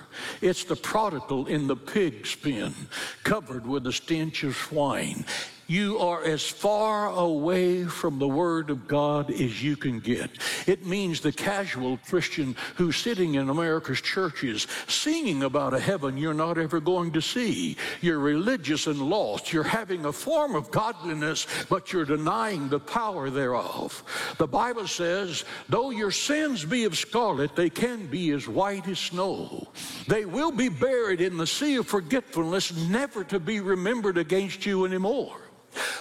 It's 0.40 0.64
the 0.64 0.74
prodigal 0.74 1.46
in 1.46 1.66
the 1.66 1.76
pig's 1.76 2.34
pen, 2.34 2.74
covered 3.22 3.66
with 3.66 3.84
the 3.84 3.92
stench 3.92 4.42
of 4.42 4.56
swine 4.56 5.24
you 5.66 5.98
are 5.98 6.24
as 6.24 6.46
far 6.46 7.08
away 7.08 7.84
from 7.84 8.18
the 8.18 8.28
Word 8.28 8.70
of 8.70 8.86
God 8.86 9.30
as 9.30 9.62
you 9.62 9.76
can 9.76 10.00
get. 10.00 10.30
It 10.66 10.86
means 10.86 11.20
the 11.20 11.32
casual 11.32 11.98
Christian 12.08 12.56
who's 12.76 12.96
sitting 12.96 13.34
in 13.34 13.50
America's 13.50 14.00
churches 14.00 14.66
singing 14.86 15.42
about 15.42 15.74
a 15.74 15.80
heaven 15.80 16.16
you're 16.16 16.34
not 16.34 16.58
ever 16.58 16.80
going 16.80 17.12
to 17.12 17.20
see. 17.20 17.76
You're 18.00 18.18
religious 18.18 18.86
and 18.86 19.00
lost. 19.00 19.52
You're 19.52 19.64
having 19.64 20.04
a 20.04 20.12
form 20.12 20.54
of 20.54 20.70
godliness, 20.70 21.46
but 21.68 21.92
you're 21.92 22.04
denying 22.04 22.68
the 22.68 22.80
power 22.80 23.30
thereof. 23.30 24.04
The 24.38 24.46
Bible 24.46 24.86
says, 24.86 25.44
though 25.68 25.90
your 25.90 26.10
sins 26.10 26.64
be 26.64 26.84
of 26.84 26.96
scarlet, 26.96 27.56
they 27.56 27.70
can 27.70 28.06
be 28.06 28.30
as 28.30 28.48
white 28.48 28.86
as 28.88 28.98
snow. 28.98 29.68
They 30.06 30.24
will 30.24 30.52
be 30.52 30.68
buried 30.68 31.20
in 31.20 31.36
the 31.36 31.46
sea 31.46 31.76
of 31.76 31.86
forgetfulness, 31.86 32.74
never 32.88 33.24
to 33.24 33.40
be 33.40 33.60
remembered 33.60 34.18
against 34.18 34.64
you 34.64 34.84
anymore. 34.84 35.36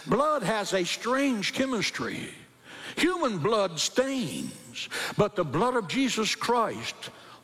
Blood 0.07 0.43
has 0.43 0.73
a 0.73 0.83
strange 0.83 1.53
chemistry. 1.53 2.29
Human 2.97 3.39
blood 3.39 3.79
stains, 3.79 4.89
but 5.17 5.35
the 5.35 5.43
blood 5.43 5.75
of 5.75 5.87
Jesus 5.87 6.35
Christ 6.35 6.95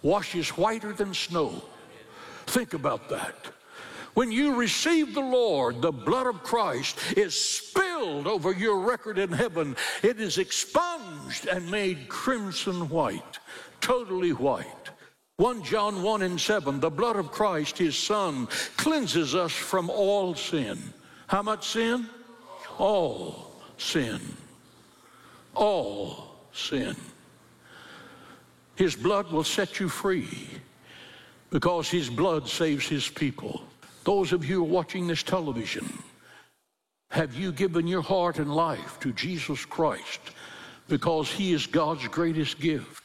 washes 0.02 0.50
whiter 0.50 0.94
than 0.94 1.14
snow. 1.14 1.62
Think 2.48 2.74
about 2.74 3.10
that. 3.10 3.36
When 4.14 4.32
you 4.32 4.56
receive 4.56 5.14
the 5.14 5.22
Lord, 5.22 5.82
the 5.82 5.92
blood 5.92 6.28
of 6.28 6.44
Christ 6.44 6.98
is 7.16 7.34
spilled 7.34 8.28
over 8.28 8.52
your 8.52 8.80
record 8.82 9.18
in 9.18 9.32
heaven. 9.32 9.76
It 10.04 10.20
is 10.20 10.38
expunged 10.38 11.48
and 11.48 11.70
made 11.72 12.10
crimson 12.10 12.90
white, 12.90 13.40
totally 13.80 14.34
white. 14.34 14.66
1 15.38 15.64
John 15.64 16.04
1 16.04 16.22
and 16.24 16.40
7, 16.40 16.80
the 16.80 16.90
blood 16.90 17.16
of 17.16 17.32
Christ, 17.32 17.78
his 17.78 17.98
son, 17.98 18.48
cleanses 18.78 19.34
us 19.34 19.54
from 19.54 19.90
all 19.90 20.36
sin. 20.36 20.78
How 21.28 21.42
much 21.42 21.70
sin? 21.70 22.08
All 22.82 23.52
sin. 23.78 24.20
All 25.54 26.36
sin. 26.52 26.96
His 28.76 28.96
blood 28.96 29.32
will 29.32 29.44
set 29.44 29.80
you 29.80 29.88
free 29.88 30.50
because 31.52 31.90
his 31.90 32.10
blood 32.10 32.48
saves 32.48 32.88
his 32.88 33.08
people. 33.08 33.62
Those 34.04 34.34
of 34.34 34.44
you 34.44 34.64
watching 34.64 35.06
this 35.06 35.22
television, 35.22 35.94
have 37.12 37.36
you 37.36 37.52
given 37.52 37.86
your 37.86 38.02
heart 38.02 38.40
and 38.40 38.56
life 38.56 39.00
to 39.02 39.14
Jesus 39.14 39.64
Christ 39.64 40.22
because 40.90 41.30
he 41.30 41.54
is 41.54 41.68
God's 41.68 42.08
greatest 42.08 42.60
gift? 42.60 43.01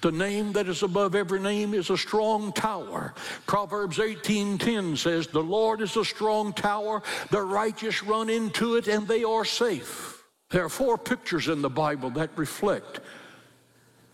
The 0.00 0.12
name 0.12 0.52
that 0.52 0.68
is 0.68 0.82
above 0.82 1.14
every 1.14 1.40
name 1.40 1.74
is 1.74 1.90
a 1.90 1.98
strong 1.98 2.52
tower. 2.52 3.14
Proverbs 3.46 3.98
18:10 3.98 4.96
says, 4.96 5.26
"The 5.26 5.42
Lord 5.42 5.80
is 5.80 5.96
a 5.96 6.04
strong 6.04 6.52
tower; 6.52 7.02
the 7.30 7.42
righteous 7.42 8.02
run 8.02 8.28
into 8.28 8.76
it 8.76 8.88
and 8.88 9.06
they 9.06 9.24
are 9.24 9.44
safe." 9.44 10.22
There 10.50 10.64
are 10.64 10.68
four 10.68 10.98
pictures 10.98 11.48
in 11.48 11.62
the 11.62 11.70
Bible 11.70 12.10
that 12.10 12.30
reflect 12.36 13.00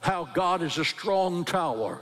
how 0.00 0.24
God 0.24 0.62
is 0.62 0.78
a 0.78 0.84
strong 0.84 1.44
tower 1.44 2.00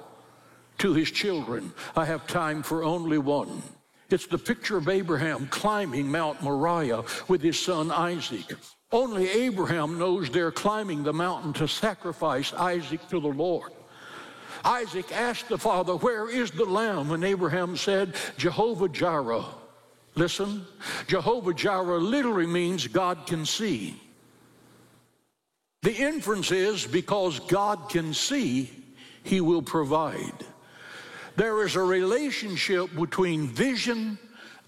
to 0.79 0.95
his 0.95 1.11
children. 1.11 1.73
I 1.97 2.05
have 2.05 2.27
time 2.27 2.63
for 2.63 2.85
only 2.85 3.19
one. 3.19 3.63
It's 4.11 4.27
the 4.27 4.39
picture 4.39 4.77
of 4.77 4.89
Abraham 4.89 5.49
climbing 5.49 6.11
Mount 6.11 6.43
Moriah 6.43 7.05
with 7.27 7.43
his 7.43 7.59
son 7.59 7.91
Isaac. 7.91 8.57
Only 8.91 9.29
Abraham 9.29 9.99
knows 9.99 10.31
they're 10.31 10.51
climbing 10.51 11.03
the 11.03 11.13
mountain 11.13 11.53
to 11.55 11.69
sacrifice 11.69 12.53
Isaac 12.55 13.07
to 13.09 13.21
the 13.21 13.29
Lord. 13.29 13.73
Isaac 14.65 15.13
asked 15.13 15.49
the 15.49 15.59
father, 15.59 15.95
Where 15.97 16.31
is 16.31 16.51
the 16.51 16.65
lamb? 16.65 17.13
And 17.13 17.23
Abraham 17.23 17.77
said, 17.77 18.15
Jehovah 18.39 18.89
Jireh. 18.89 19.45
Listen, 20.15 20.67
Jehovah 21.07 21.55
Jireh 21.55 21.99
literally 21.99 22.47
means 22.47 22.87
God 22.89 23.27
can 23.27 23.45
see. 23.45 24.01
The 25.83 25.95
inference 25.95 26.51
is 26.51 26.87
because 26.87 27.39
God 27.41 27.89
can 27.89 28.13
see, 28.13 28.71
he 29.23 29.41
will 29.41 29.63
provide. 29.63 30.45
There 31.37 31.65
is 31.65 31.77
a 31.77 31.83
relationship 31.83 32.93
between 32.97 33.47
vision 33.47 34.19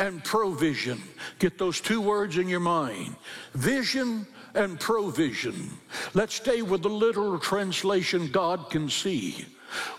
and 0.01 0.25
provision. 0.25 1.01
Get 1.39 1.59
those 1.59 1.81
two 1.81 2.01
words 2.01 2.39
in 2.39 2.49
your 2.49 2.61
mind 2.61 3.15
vision 3.55 4.27
and 4.55 4.81
provision. 4.81 5.71
Let's 6.15 6.35
stay 6.35 6.63
with 6.63 6.83
the 6.83 6.89
literal 6.89 7.39
translation 7.39 8.29
God 8.33 8.71
can 8.71 8.89
see. 8.89 9.47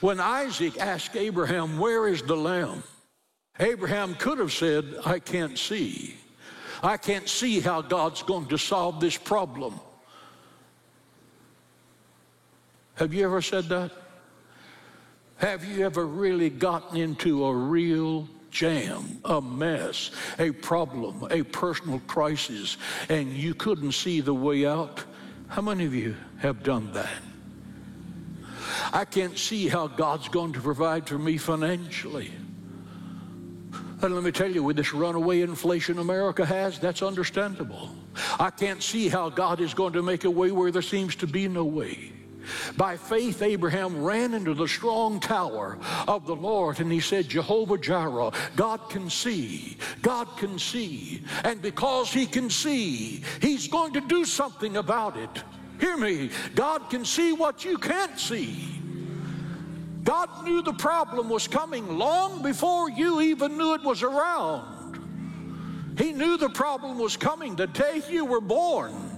When 0.01 0.19
Isaac 0.19 0.77
asked 0.79 1.15
Abraham, 1.15 1.79
Where 1.79 2.07
is 2.07 2.21
the 2.21 2.35
lamb? 2.35 2.83
Abraham 3.59 4.15
could 4.15 4.39
have 4.39 4.51
said, 4.51 4.85
I 5.05 5.19
can't 5.19 5.57
see. 5.57 6.15
I 6.83 6.97
can't 6.97 7.29
see 7.29 7.59
how 7.59 7.81
God's 7.81 8.23
going 8.23 8.47
to 8.47 8.57
solve 8.57 8.99
this 8.99 9.15
problem. 9.15 9.79
Have 12.95 13.13
you 13.13 13.23
ever 13.23 13.41
said 13.41 13.65
that? 13.65 13.91
Have 15.37 15.63
you 15.63 15.85
ever 15.85 16.05
really 16.05 16.49
gotten 16.49 16.97
into 16.97 17.45
a 17.45 17.53
real 17.53 18.27
jam, 18.51 19.19
a 19.25 19.41
mess, 19.41 20.11
a 20.37 20.51
problem, 20.51 21.27
a 21.31 21.43
personal 21.43 21.99
crisis, 22.07 22.77
and 23.09 23.31
you 23.33 23.53
couldn't 23.53 23.93
see 23.93 24.21
the 24.21 24.33
way 24.33 24.65
out? 24.65 25.03
How 25.47 25.61
many 25.61 25.85
of 25.85 25.93
you 25.93 26.15
have 26.39 26.63
done 26.63 26.91
that? 26.93 27.21
I 28.93 29.05
can't 29.05 29.37
see 29.37 29.67
how 29.67 29.87
God's 29.87 30.27
going 30.27 30.53
to 30.53 30.61
provide 30.61 31.07
for 31.07 31.17
me 31.17 31.37
financially. 31.37 32.31
And 34.01 34.15
let 34.15 34.23
me 34.23 34.31
tell 34.31 34.49
you, 34.49 34.63
with 34.63 34.77
this 34.77 34.93
runaway 34.93 35.41
inflation 35.41 35.99
America 35.99 36.45
has, 36.45 36.79
that's 36.79 37.03
understandable. 37.03 37.95
I 38.39 38.49
can't 38.49 38.81
see 38.81 39.09
how 39.09 39.29
God 39.29 39.61
is 39.61 39.73
going 39.73 39.93
to 39.93 40.01
make 40.01 40.23
a 40.23 40.31
way 40.31 40.51
where 40.51 40.71
there 40.71 40.81
seems 40.81 41.15
to 41.17 41.27
be 41.27 41.47
no 41.47 41.63
way. 41.63 42.11
By 42.77 42.97
faith, 42.97 43.41
Abraham 43.41 44.03
ran 44.03 44.33
into 44.33 44.53
the 44.53 44.67
strong 44.67 45.19
tower 45.19 45.77
of 46.07 46.25
the 46.25 46.35
Lord 46.35 46.79
and 46.79 46.91
he 46.91 46.99
said, 46.99 47.29
Jehovah 47.29 47.77
Jireh, 47.77 48.31
God 48.55 48.89
can 48.89 49.09
see, 49.09 49.77
God 50.01 50.27
can 50.37 50.57
see. 50.57 51.23
And 51.43 51.61
because 51.61 52.11
he 52.11 52.25
can 52.25 52.49
see, 52.49 53.23
he's 53.41 53.67
going 53.67 53.93
to 53.93 54.01
do 54.01 54.25
something 54.25 54.77
about 54.77 55.17
it. 55.17 55.43
Hear 55.79 55.97
me, 55.97 56.29
God 56.55 56.89
can 56.89 57.05
see 57.05 57.33
what 57.33 57.65
you 57.65 57.77
can't 57.77 58.19
see. 58.19 58.67
God 60.03 60.43
knew 60.43 60.61
the 60.61 60.73
problem 60.73 61.29
was 61.29 61.47
coming 61.47 61.97
long 61.97 62.41
before 62.41 62.89
you 62.89 63.21
even 63.21 63.57
knew 63.57 63.73
it 63.75 63.83
was 63.83 64.03
around. 64.03 65.97
He 65.97 66.11
knew 66.13 66.37
the 66.37 66.49
problem 66.49 66.97
was 66.97 67.17
coming 67.17 67.55
the 67.55 67.67
day 67.67 68.01
you 68.09 68.25
were 68.25 68.41
born. 68.41 69.10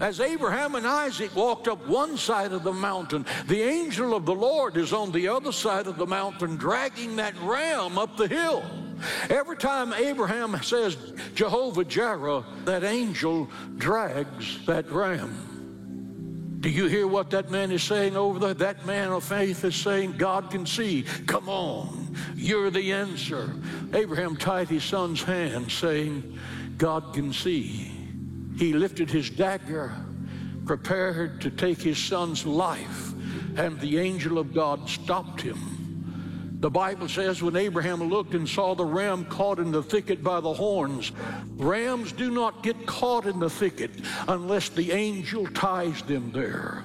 As 0.00 0.18
Abraham 0.18 0.76
and 0.76 0.86
Isaac 0.86 1.36
walked 1.36 1.68
up 1.68 1.86
one 1.86 2.16
side 2.16 2.52
of 2.52 2.62
the 2.62 2.72
mountain, 2.72 3.26
the 3.46 3.62
angel 3.62 4.14
of 4.14 4.24
the 4.24 4.34
Lord 4.34 4.78
is 4.78 4.94
on 4.94 5.12
the 5.12 5.28
other 5.28 5.52
side 5.52 5.86
of 5.86 5.98
the 5.98 6.06
mountain 6.06 6.56
dragging 6.56 7.16
that 7.16 7.34
ram 7.42 7.98
up 7.98 8.16
the 8.16 8.26
hill. 8.26 8.64
Every 9.28 9.56
time 9.56 9.92
Abraham 9.92 10.58
says 10.62 10.96
Jehovah 11.34 11.84
Jireh, 11.84 12.44
that 12.64 12.82
angel 12.82 13.48
drags 13.76 14.64
that 14.66 14.90
ram. 14.90 15.46
Do 16.60 16.68
you 16.68 16.86
hear 16.86 17.06
what 17.06 17.30
that 17.30 17.50
man 17.50 17.70
is 17.70 17.82
saying 17.82 18.16
over 18.16 18.38
there? 18.38 18.54
That 18.54 18.84
man 18.84 19.12
of 19.12 19.24
faith 19.24 19.64
is 19.64 19.74
saying, 19.74 20.18
God 20.18 20.50
can 20.50 20.66
see. 20.66 21.04
Come 21.26 21.48
on, 21.48 22.14
you're 22.34 22.70
the 22.70 22.92
answer. 22.92 23.54
Abraham 23.94 24.36
tied 24.36 24.68
his 24.68 24.84
son's 24.84 25.22
hand, 25.22 25.70
saying, 25.70 26.38
God 26.76 27.14
can 27.14 27.32
see. 27.32 27.99
He 28.60 28.74
lifted 28.74 29.08
his 29.08 29.30
dagger, 29.30 29.90
prepared 30.66 31.40
to 31.40 31.50
take 31.50 31.80
his 31.80 31.96
son's 31.96 32.44
life, 32.44 33.14
and 33.56 33.80
the 33.80 33.96
angel 33.96 34.36
of 34.36 34.52
God 34.52 34.86
stopped 34.86 35.40
him. 35.40 36.58
The 36.60 36.68
Bible 36.68 37.08
says 37.08 37.42
when 37.42 37.56
Abraham 37.56 38.02
looked 38.02 38.34
and 38.34 38.46
saw 38.46 38.74
the 38.74 38.84
ram 38.84 39.24
caught 39.24 39.60
in 39.60 39.72
the 39.72 39.82
thicket 39.82 40.22
by 40.22 40.40
the 40.40 40.52
horns, 40.52 41.10
rams 41.56 42.12
do 42.12 42.30
not 42.30 42.62
get 42.62 42.84
caught 42.84 43.24
in 43.24 43.40
the 43.40 43.48
thicket 43.48 43.92
unless 44.28 44.68
the 44.68 44.92
angel 44.92 45.46
ties 45.46 46.02
them 46.02 46.30
there. 46.30 46.84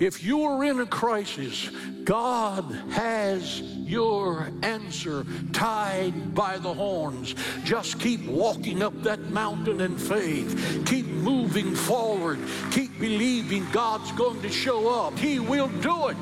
If 0.00 0.24
you 0.24 0.44
are 0.44 0.64
in 0.64 0.80
a 0.80 0.86
crisis, 0.86 1.68
God 2.04 2.64
has 2.92 3.60
your 3.60 4.50
answer 4.62 5.26
tied 5.52 6.34
by 6.34 6.56
the 6.56 6.72
horns. 6.72 7.34
Just 7.64 8.00
keep 8.00 8.24
walking 8.24 8.82
up 8.82 8.94
that 9.02 9.20
mountain 9.28 9.82
in 9.82 9.98
faith. 9.98 10.84
Keep 10.86 11.04
moving 11.04 11.74
forward. 11.74 12.38
Keep 12.70 12.98
believing 12.98 13.66
God's 13.72 14.10
going 14.12 14.40
to 14.40 14.48
show 14.48 14.88
up. 14.88 15.18
He 15.18 15.38
will 15.38 15.68
do 15.68 16.08
it. 16.08 16.16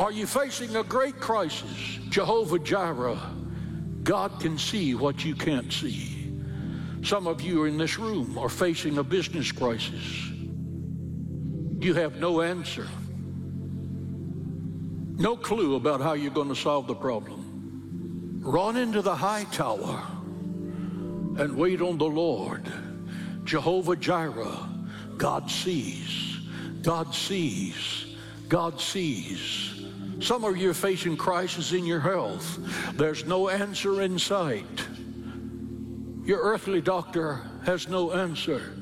Are 0.00 0.10
you 0.10 0.26
facing 0.26 0.74
a 0.74 0.82
great 0.82 1.20
crisis? 1.20 2.00
Jehovah 2.08 2.58
Jireh, 2.58 3.20
God 4.02 4.40
can 4.40 4.58
see 4.58 4.96
what 4.96 5.24
you 5.24 5.36
can't 5.36 5.72
see. 5.72 6.32
Some 7.04 7.28
of 7.28 7.40
you 7.40 7.66
in 7.66 7.78
this 7.78 8.00
room 8.00 8.36
are 8.36 8.48
facing 8.48 8.98
a 8.98 9.04
business 9.04 9.52
crisis. 9.52 10.32
You 11.78 11.94
have 11.94 12.16
no 12.16 12.40
answer, 12.40 12.86
no 15.18 15.36
clue 15.36 15.76
about 15.76 16.00
how 16.00 16.14
you're 16.14 16.30
going 16.30 16.48
to 16.48 16.56
solve 16.56 16.86
the 16.86 16.94
problem. 16.94 18.40
Run 18.42 18.76
into 18.76 19.02
the 19.02 19.14
high 19.14 19.44
tower 19.52 20.02
and 21.38 21.56
wait 21.56 21.80
on 21.80 21.98
the 21.98 22.06
Lord. 22.06 22.62
Jehovah 23.44 23.96
Jireh, 23.96 24.68
God 25.16 25.50
sees, 25.50 26.38
God 26.82 27.14
sees, 27.14 28.16
God 28.48 28.80
sees. 28.80 29.84
Some 30.20 30.44
of 30.44 30.56
you 30.56 30.70
are 30.70 30.74
facing 30.74 31.16
crisis 31.16 31.72
in 31.72 31.84
your 31.84 32.00
health. 32.00 32.58
There's 32.96 33.26
no 33.26 33.50
answer 33.50 34.00
in 34.00 34.18
sight. 34.18 34.64
Your 36.24 36.40
earthly 36.40 36.80
doctor 36.80 37.42
has 37.64 37.86
no 37.86 38.12
answer, 38.12 38.72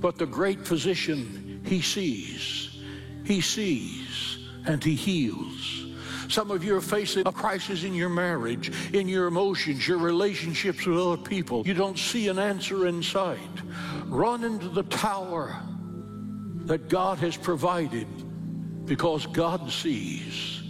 but 0.00 0.18
the 0.18 0.26
great 0.26 0.66
physician 0.66 1.45
he 1.66 1.82
sees. 1.82 2.78
He 3.24 3.40
sees 3.40 4.38
and 4.66 4.82
He 4.82 4.94
heals. 4.94 5.86
Some 6.28 6.50
of 6.50 6.64
you 6.64 6.76
are 6.76 6.80
facing 6.80 7.26
a 7.26 7.32
crisis 7.32 7.84
in 7.84 7.94
your 7.94 8.08
marriage, 8.08 8.72
in 8.92 9.08
your 9.08 9.26
emotions, 9.26 9.86
your 9.86 9.98
relationships 9.98 10.84
with 10.86 10.98
other 10.98 11.16
people. 11.16 11.66
You 11.66 11.74
don't 11.74 11.98
see 11.98 12.28
an 12.28 12.38
answer 12.38 12.86
in 12.86 13.02
sight. 13.02 13.38
Run 14.06 14.42
into 14.42 14.68
the 14.68 14.82
tower 14.84 15.56
that 16.64 16.88
God 16.88 17.18
has 17.18 17.36
provided 17.36 18.08
because 18.86 19.26
God 19.26 19.70
sees. 19.70 20.62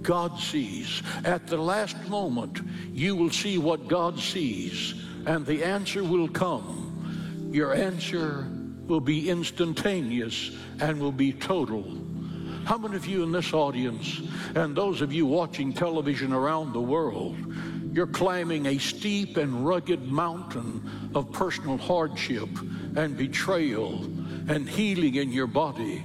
God 0.00 0.38
sees. 0.38 1.02
At 1.24 1.46
the 1.46 1.58
last 1.58 1.96
moment, 2.08 2.60
you 2.92 3.14
will 3.14 3.30
see 3.30 3.58
what 3.58 3.88
God 3.88 4.18
sees, 4.18 4.94
and 5.26 5.44
the 5.44 5.62
answer 5.62 6.02
will 6.02 6.28
come. 6.28 7.50
Your 7.52 7.74
answer 7.74 8.46
will 8.86 9.00
be 9.00 9.30
instantaneous 9.30 10.50
and 10.80 11.00
will 11.00 11.12
be 11.12 11.32
total. 11.32 11.84
How 12.64 12.78
many 12.78 12.96
of 12.96 13.06
you 13.06 13.22
in 13.22 13.32
this 13.32 13.52
audience 13.52 14.20
and 14.54 14.76
those 14.76 15.00
of 15.00 15.12
you 15.12 15.26
watching 15.26 15.72
television 15.72 16.32
around 16.32 16.72
the 16.72 16.80
world, 16.80 17.36
you're 17.92 18.06
climbing 18.06 18.66
a 18.66 18.78
steep 18.78 19.36
and 19.36 19.66
rugged 19.66 20.10
mountain 20.10 21.10
of 21.14 21.32
personal 21.32 21.76
hardship 21.76 22.48
and 22.96 23.16
betrayal 23.16 24.04
and 24.48 24.68
healing 24.68 25.16
in 25.16 25.32
your 25.32 25.46
body, 25.46 26.02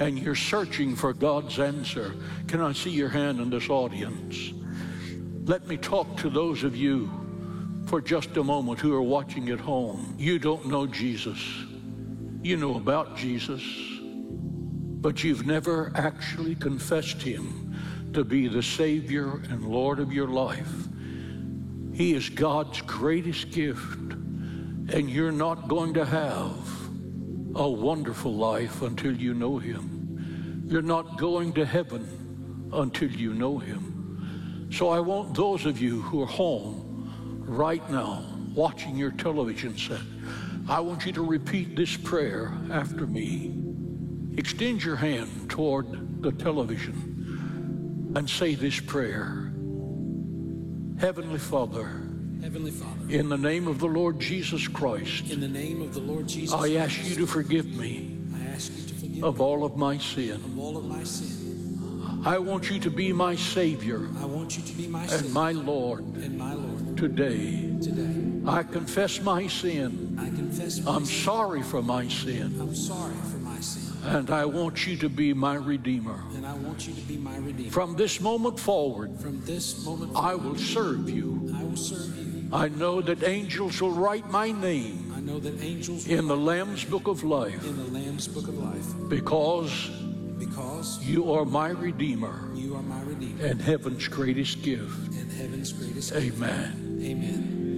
and 0.00 0.18
you're 0.18 0.34
searching 0.34 0.96
for 0.96 1.12
God's 1.12 1.58
answer? 1.58 2.14
Can 2.48 2.60
I 2.60 2.72
see 2.72 2.90
your 2.90 3.08
hand 3.08 3.40
in 3.40 3.50
this 3.50 3.68
audience? 3.68 4.52
Let 5.44 5.66
me 5.66 5.76
talk 5.76 6.16
to 6.18 6.30
those 6.30 6.64
of 6.64 6.76
you 6.76 7.10
for 7.86 8.00
just 8.00 8.36
a 8.36 8.44
moment 8.44 8.80
who 8.80 8.94
are 8.94 9.02
watching 9.02 9.48
at 9.50 9.60
home. 9.60 10.14
You 10.18 10.38
don't 10.38 10.66
know 10.66 10.86
Jesus. 10.86 11.40
You 12.42 12.56
know 12.56 12.76
about 12.76 13.16
Jesus, 13.16 13.62
but 14.00 15.22
you've 15.22 15.46
never 15.46 15.92
actually 15.94 16.54
confessed 16.54 17.20
him 17.20 17.76
to 18.14 18.24
be 18.24 18.48
the 18.48 18.62
Savior 18.62 19.42
and 19.50 19.64
Lord 19.64 20.00
of 20.00 20.12
your 20.12 20.28
life. 20.28 20.72
He 21.92 22.14
is 22.14 22.30
God's 22.30 22.80
greatest 22.82 23.50
gift, 23.50 24.12
and 24.12 25.10
you're 25.10 25.32
not 25.32 25.68
going 25.68 25.94
to 25.94 26.04
have 26.04 26.56
a 27.54 27.68
wonderful 27.68 28.32
life 28.32 28.82
until 28.82 29.14
you 29.14 29.34
know 29.34 29.58
Him. 29.58 30.66
You're 30.66 30.82
not 30.82 31.18
going 31.18 31.52
to 31.54 31.66
heaven 31.66 32.70
until 32.72 33.10
you 33.10 33.34
know 33.34 33.58
Him. 33.58 34.68
So 34.72 34.88
I 34.88 35.00
want 35.00 35.34
those 35.34 35.66
of 35.66 35.80
you 35.80 36.00
who 36.00 36.22
are 36.22 36.26
home 36.26 37.44
right 37.46 37.88
now 37.90 38.24
watching 38.54 38.96
your 38.96 39.10
television 39.10 39.76
set, 39.76 40.00
I 40.68 40.80
want 40.80 41.06
you 41.06 41.12
to 41.12 41.22
repeat 41.22 41.76
this 41.76 41.96
prayer 41.96 42.52
after 42.70 43.06
me. 43.06 43.56
Extend 44.36 44.84
your 44.84 44.96
hand 44.96 45.50
toward 45.50 46.22
the 46.22 46.32
television 46.32 48.12
and 48.16 48.28
say 48.28 48.54
this 48.54 48.78
prayer 48.80 49.46
Heavenly 51.00 51.38
Father, 51.38 51.86
Heavenly 52.42 52.70
Father, 52.70 53.08
in 53.08 53.28
the 53.28 53.38
name 53.38 53.66
of 53.66 53.78
the 53.78 53.86
Lord 53.86 54.20
Jesus 54.20 54.68
Christ, 54.68 55.30
in 55.30 55.40
the 55.40 55.48
name 55.48 55.80
of 55.80 55.94
the 55.94 56.00
Lord 56.00 56.28
Jesus 56.28 56.54
I 56.54 56.74
ask 56.74 56.94
Christ, 56.96 57.10
you 57.10 57.16
to 57.16 57.26
forgive 57.26 57.66
me 57.66 58.18
I 58.34 58.44
ask 58.54 58.70
you 58.76 58.84
to 58.86 58.94
forgive 58.94 59.24
of 59.24 59.38
me 59.38 59.44
all 59.44 59.64
of 59.64 59.76
my 59.76 59.96
sin. 59.98 60.32
of 60.32 60.58
all 60.58 60.76
of 60.76 60.84
my 60.84 61.02
sin. 61.04 62.22
I 62.24 62.38
want 62.38 62.70
you 62.70 62.78
to 62.80 62.90
be 62.90 63.12
my 63.12 63.34
Savior 63.34 64.06
I 64.20 64.26
want 64.26 64.56
you 64.56 64.62
to 64.62 64.72
be 64.74 64.86
my 64.86 65.02
and 65.02 65.10
Savior 65.10 65.30
my 65.32 65.52
Lord 65.52 66.04
and 66.16 66.38
my 66.38 66.52
Lord 66.54 66.96
today. 66.96 67.74
today. 67.80 68.19
I 68.46 68.62
confess 68.62 69.20
my 69.20 69.46
sin. 69.46 70.16
I 70.18 70.26
confess 70.28 70.80
my 70.80 70.92
I'm 70.92 71.04
sin. 71.04 71.24
sorry 71.24 71.62
for 71.62 71.82
my 71.82 72.08
sin. 72.08 72.56
I'm 72.60 72.74
sorry 72.74 73.14
for 73.30 73.36
my 73.38 73.60
sin, 73.60 73.92
And 74.04 74.30
I 74.30 74.44
want 74.46 74.86
you 74.86 74.96
to 74.98 75.08
be 75.08 75.34
my 75.34 75.54
Redeemer. 75.56 76.20
and 76.34 76.46
I 76.46 76.54
want 76.54 76.86
you 76.88 76.94
to 76.94 77.00
be 77.02 77.16
my 77.18 77.36
Redeemer. 77.36 77.70
From 77.70 77.96
this 77.96 78.20
moment 78.20 78.58
forward, 78.58 79.18
From 79.20 79.44
this 79.44 79.84
moment 79.84 80.12
forward, 80.14 80.28
I 80.30 80.34
will 80.36 80.56
serve 80.56 81.10
you. 81.10 81.52
I 81.54 81.62
will 81.64 81.76
serve 81.76 82.16
you. 82.16 82.48
I 82.52 82.68
know 82.68 83.00
that 83.02 83.22
angels 83.22 83.80
will 83.80 83.92
write 83.92 84.28
my 84.30 84.50
name 84.50 85.12
I 85.16 85.20
know 85.20 85.38
that 85.38 85.62
angels 85.62 86.08
in 86.08 86.26
the 86.26 86.36
Lamb's 86.36 86.84
Book 86.84 87.06
of 87.06 87.22
Life 87.22 87.62
in 87.64 87.76
the 87.76 87.84
Lamb's 87.98 88.26
Book 88.26 88.48
of 88.48 88.58
Life 88.58 88.86
because 89.08 89.88
because 90.38 90.98
you 91.04 91.30
are 91.32 91.44
my 91.44 91.68
Redeemer 91.70 92.48
you 92.54 92.74
are 92.74 92.82
my 92.82 93.00
Redeemer 93.02 93.44
and 93.44 93.60
heaven's 93.62 94.08
greatest 94.08 94.62
gift. 94.62 95.12
and 95.14 95.30
heaven's 95.30 95.72
greatest 95.72 96.12
gift. 96.12 96.36
Amen. 96.38 96.96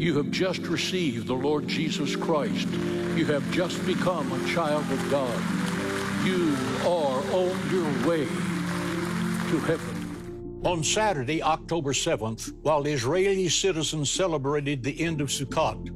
You 0.02 0.16
have 0.16 0.32
just 0.32 0.62
received 0.62 1.28
the 1.28 1.34
Lord 1.34 1.68
Jesus 1.68 2.16
Christ. 2.16 2.66
You 3.14 3.24
have 3.26 3.48
just 3.52 3.86
become 3.86 4.32
a 4.32 4.52
child 4.52 4.82
of 4.90 5.10
God. 5.12 5.40
You 6.26 6.56
are 6.80 7.22
on 7.32 7.70
your 7.70 8.08
way 8.08 8.24
to 8.24 9.60
heaven. 9.60 10.60
On 10.64 10.82
Saturday, 10.82 11.40
October 11.40 11.92
7th, 11.92 12.52
while 12.62 12.84
Israeli 12.84 13.48
citizens 13.48 14.10
celebrated 14.10 14.82
the 14.82 15.00
end 15.00 15.20
of 15.20 15.28
Sukkot, 15.28 15.90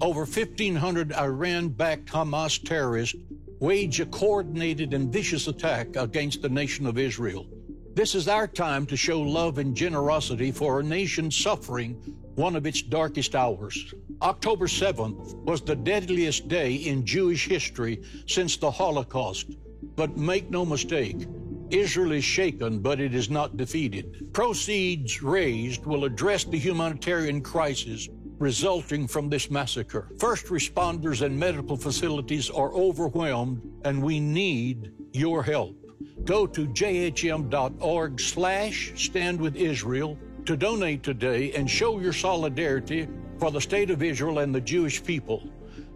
over 0.00 0.20
1,500 0.20 1.12
Iran 1.12 1.68
backed 1.68 2.06
Hamas 2.06 2.64
terrorists 2.64 3.20
waged 3.60 4.00
a 4.00 4.06
coordinated 4.06 4.94
and 4.94 5.12
vicious 5.12 5.48
attack 5.48 5.96
against 5.96 6.40
the 6.40 6.48
nation 6.48 6.86
of 6.86 6.96
Israel. 6.96 7.46
This 7.94 8.16
is 8.16 8.26
our 8.26 8.48
time 8.48 8.86
to 8.86 8.96
show 8.96 9.20
love 9.20 9.58
and 9.58 9.72
generosity 9.72 10.50
for 10.50 10.80
a 10.80 10.82
nation 10.82 11.30
suffering 11.30 11.94
one 12.34 12.56
of 12.56 12.66
its 12.66 12.82
darkest 12.82 13.36
hours. 13.36 13.94
October 14.20 14.66
7th 14.66 15.36
was 15.44 15.60
the 15.60 15.76
deadliest 15.76 16.48
day 16.48 16.74
in 16.74 17.06
Jewish 17.06 17.46
history 17.46 18.02
since 18.26 18.56
the 18.56 18.68
Holocaust. 18.68 19.52
But 19.94 20.16
make 20.16 20.50
no 20.50 20.66
mistake, 20.66 21.28
Israel 21.70 22.10
is 22.10 22.24
shaken, 22.24 22.80
but 22.80 22.98
it 22.98 23.14
is 23.14 23.30
not 23.30 23.56
defeated. 23.56 24.32
Proceeds 24.32 25.22
raised 25.22 25.86
will 25.86 26.04
address 26.04 26.42
the 26.42 26.58
humanitarian 26.58 27.42
crisis 27.42 28.08
resulting 28.40 29.06
from 29.06 29.28
this 29.30 29.52
massacre. 29.52 30.08
First 30.18 30.46
responders 30.46 31.24
and 31.24 31.38
medical 31.38 31.76
facilities 31.76 32.50
are 32.50 32.72
overwhelmed, 32.74 33.62
and 33.84 34.02
we 34.02 34.18
need 34.18 34.90
your 35.12 35.44
help. 35.44 35.83
Go 36.24 36.46
to 36.46 36.66
jhm.org 36.66 38.20
slash 38.20 38.92
stand 38.96 39.40
with 39.40 39.56
Israel 39.56 40.18
to 40.46 40.56
donate 40.56 41.02
today 41.02 41.52
and 41.52 41.70
show 41.70 42.00
your 42.00 42.14
solidarity 42.14 43.08
for 43.38 43.50
the 43.50 43.60
state 43.60 43.90
of 43.90 44.02
Israel 44.02 44.38
and 44.38 44.54
the 44.54 44.60
Jewish 44.60 45.04
people. 45.04 45.42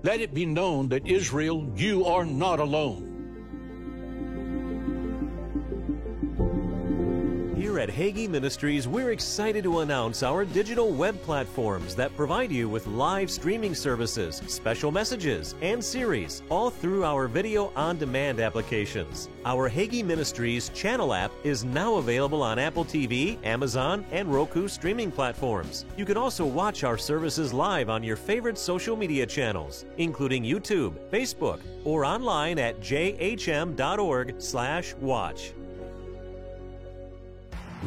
Let 0.02 0.20
it 0.20 0.34
be 0.34 0.44
known 0.44 0.88
that 0.90 1.06
Israel, 1.06 1.72
you 1.74 2.04
are 2.04 2.26
not 2.26 2.60
alone. 2.60 3.07
At 7.78 7.90
Hagee 7.90 8.28
Ministries, 8.28 8.88
we're 8.88 9.12
excited 9.12 9.62
to 9.62 9.78
announce 9.80 10.24
our 10.24 10.44
digital 10.44 10.90
web 10.90 11.22
platforms 11.22 11.94
that 11.94 12.16
provide 12.16 12.50
you 12.50 12.68
with 12.68 12.88
live 12.88 13.30
streaming 13.30 13.72
services, 13.72 14.42
special 14.48 14.90
messages, 14.90 15.54
and 15.62 15.84
series, 15.84 16.42
all 16.50 16.70
through 16.70 17.04
our 17.04 17.28
video 17.28 17.72
on 17.76 17.96
demand 17.96 18.40
applications. 18.40 19.28
Our 19.44 19.70
Hagee 19.70 20.04
Ministries 20.04 20.70
channel 20.70 21.14
app 21.14 21.30
is 21.44 21.62
now 21.62 21.94
available 21.96 22.42
on 22.42 22.58
Apple 22.58 22.84
TV, 22.84 23.38
Amazon, 23.44 24.04
and 24.10 24.32
Roku 24.32 24.66
streaming 24.66 25.12
platforms. 25.12 25.84
You 25.96 26.04
can 26.04 26.16
also 26.16 26.44
watch 26.44 26.82
our 26.82 26.98
services 26.98 27.52
live 27.52 27.88
on 27.88 28.02
your 28.02 28.16
favorite 28.16 28.58
social 28.58 28.96
media 28.96 29.24
channels, 29.24 29.84
including 29.98 30.42
YouTube, 30.42 30.98
Facebook, 31.10 31.60
or 31.84 32.04
online 32.04 32.58
at 32.58 32.80
jhm.org/watch. 32.80 35.52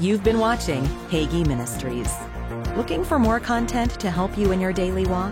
You've 0.01 0.23
been 0.23 0.39
watching 0.39 0.83
Hagee 1.11 1.45
Ministries. 1.45 2.11
Looking 2.75 3.03
for 3.03 3.19
more 3.19 3.39
content 3.39 3.99
to 3.99 4.09
help 4.09 4.35
you 4.35 4.51
in 4.51 4.59
your 4.59 4.73
daily 4.73 5.05
walk? 5.05 5.31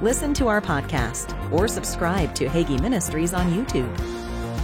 Listen 0.00 0.32
to 0.34 0.46
our 0.46 0.60
podcast 0.60 1.34
or 1.50 1.66
subscribe 1.66 2.32
to 2.36 2.46
Hagee 2.46 2.80
Ministries 2.80 3.34
on 3.34 3.50
YouTube. 3.52 3.92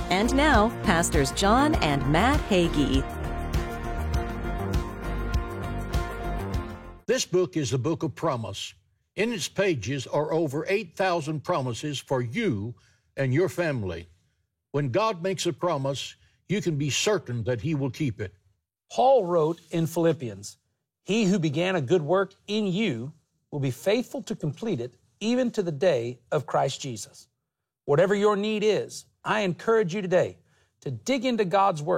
And 0.09 0.33
now, 0.37 0.69
Pastors 0.85 1.33
John 1.33 1.75
and 1.83 2.07
Matt 2.13 2.39
Hagee. 2.49 3.03
This 7.07 7.27
book 7.27 7.57
is 7.57 7.73
the 7.73 7.79
book 7.79 8.05
of 8.05 8.15
promise. 8.15 8.75
In 9.17 9.33
its 9.33 9.49
pages 9.49 10.07
are 10.07 10.33
over 10.33 10.65
8,000 10.69 11.43
promises 11.43 11.99
for 11.99 12.23
you 12.23 12.77
and 13.17 13.35
your 13.35 13.49
family. 13.49 14.07
When 14.71 14.91
God 14.91 15.25
makes 15.25 15.45
a 15.47 15.53
promise, 15.53 16.15
you 16.49 16.63
can 16.63 16.77
be 16.77 16.91
certain 16.91 17.43
that 17.43 17.63
He 17.63 17.75
will 17.75 17.91
keep 17.91 18.21
it. 18.21 18.33
Paul 18.91 19.25
wrote 19.25 19.61
in 19.71 19.87
Philippians, 19.87 20.57
He 21.05 21.25
who 21.25 21.39
began 21.39 21.77
a 21.77 21.81
good 21.81 22.03
work 22.03 22.35
in 22.47 22.67
you 22.67 23.13
will 23.51 23.61
be 23.61 23.71
faithful 23.71 24.23
to 24.23 24.37
complete 24.37 24.81
it 24.81 24.95
even 25.21 25.51
to 25.53 25.63
the 25.63 25.73
day 25.73 26.19
of 26.33 26.47
Christ 26.47 26.81
Jesus. 26.81 27.29
Whatever 27.85 28.15
your 28.15 28.37
need 28.37 28.63
is, 28.65 29.05
I 29.25 29.41
encourage 29.41 29.95
you 29.95 30.03
today 30.03 30.39
to 30.81 30.91
dig 30.91 31.25
into 31.25 31.45
God's 31.45 31.83
Word. 31.83 31.89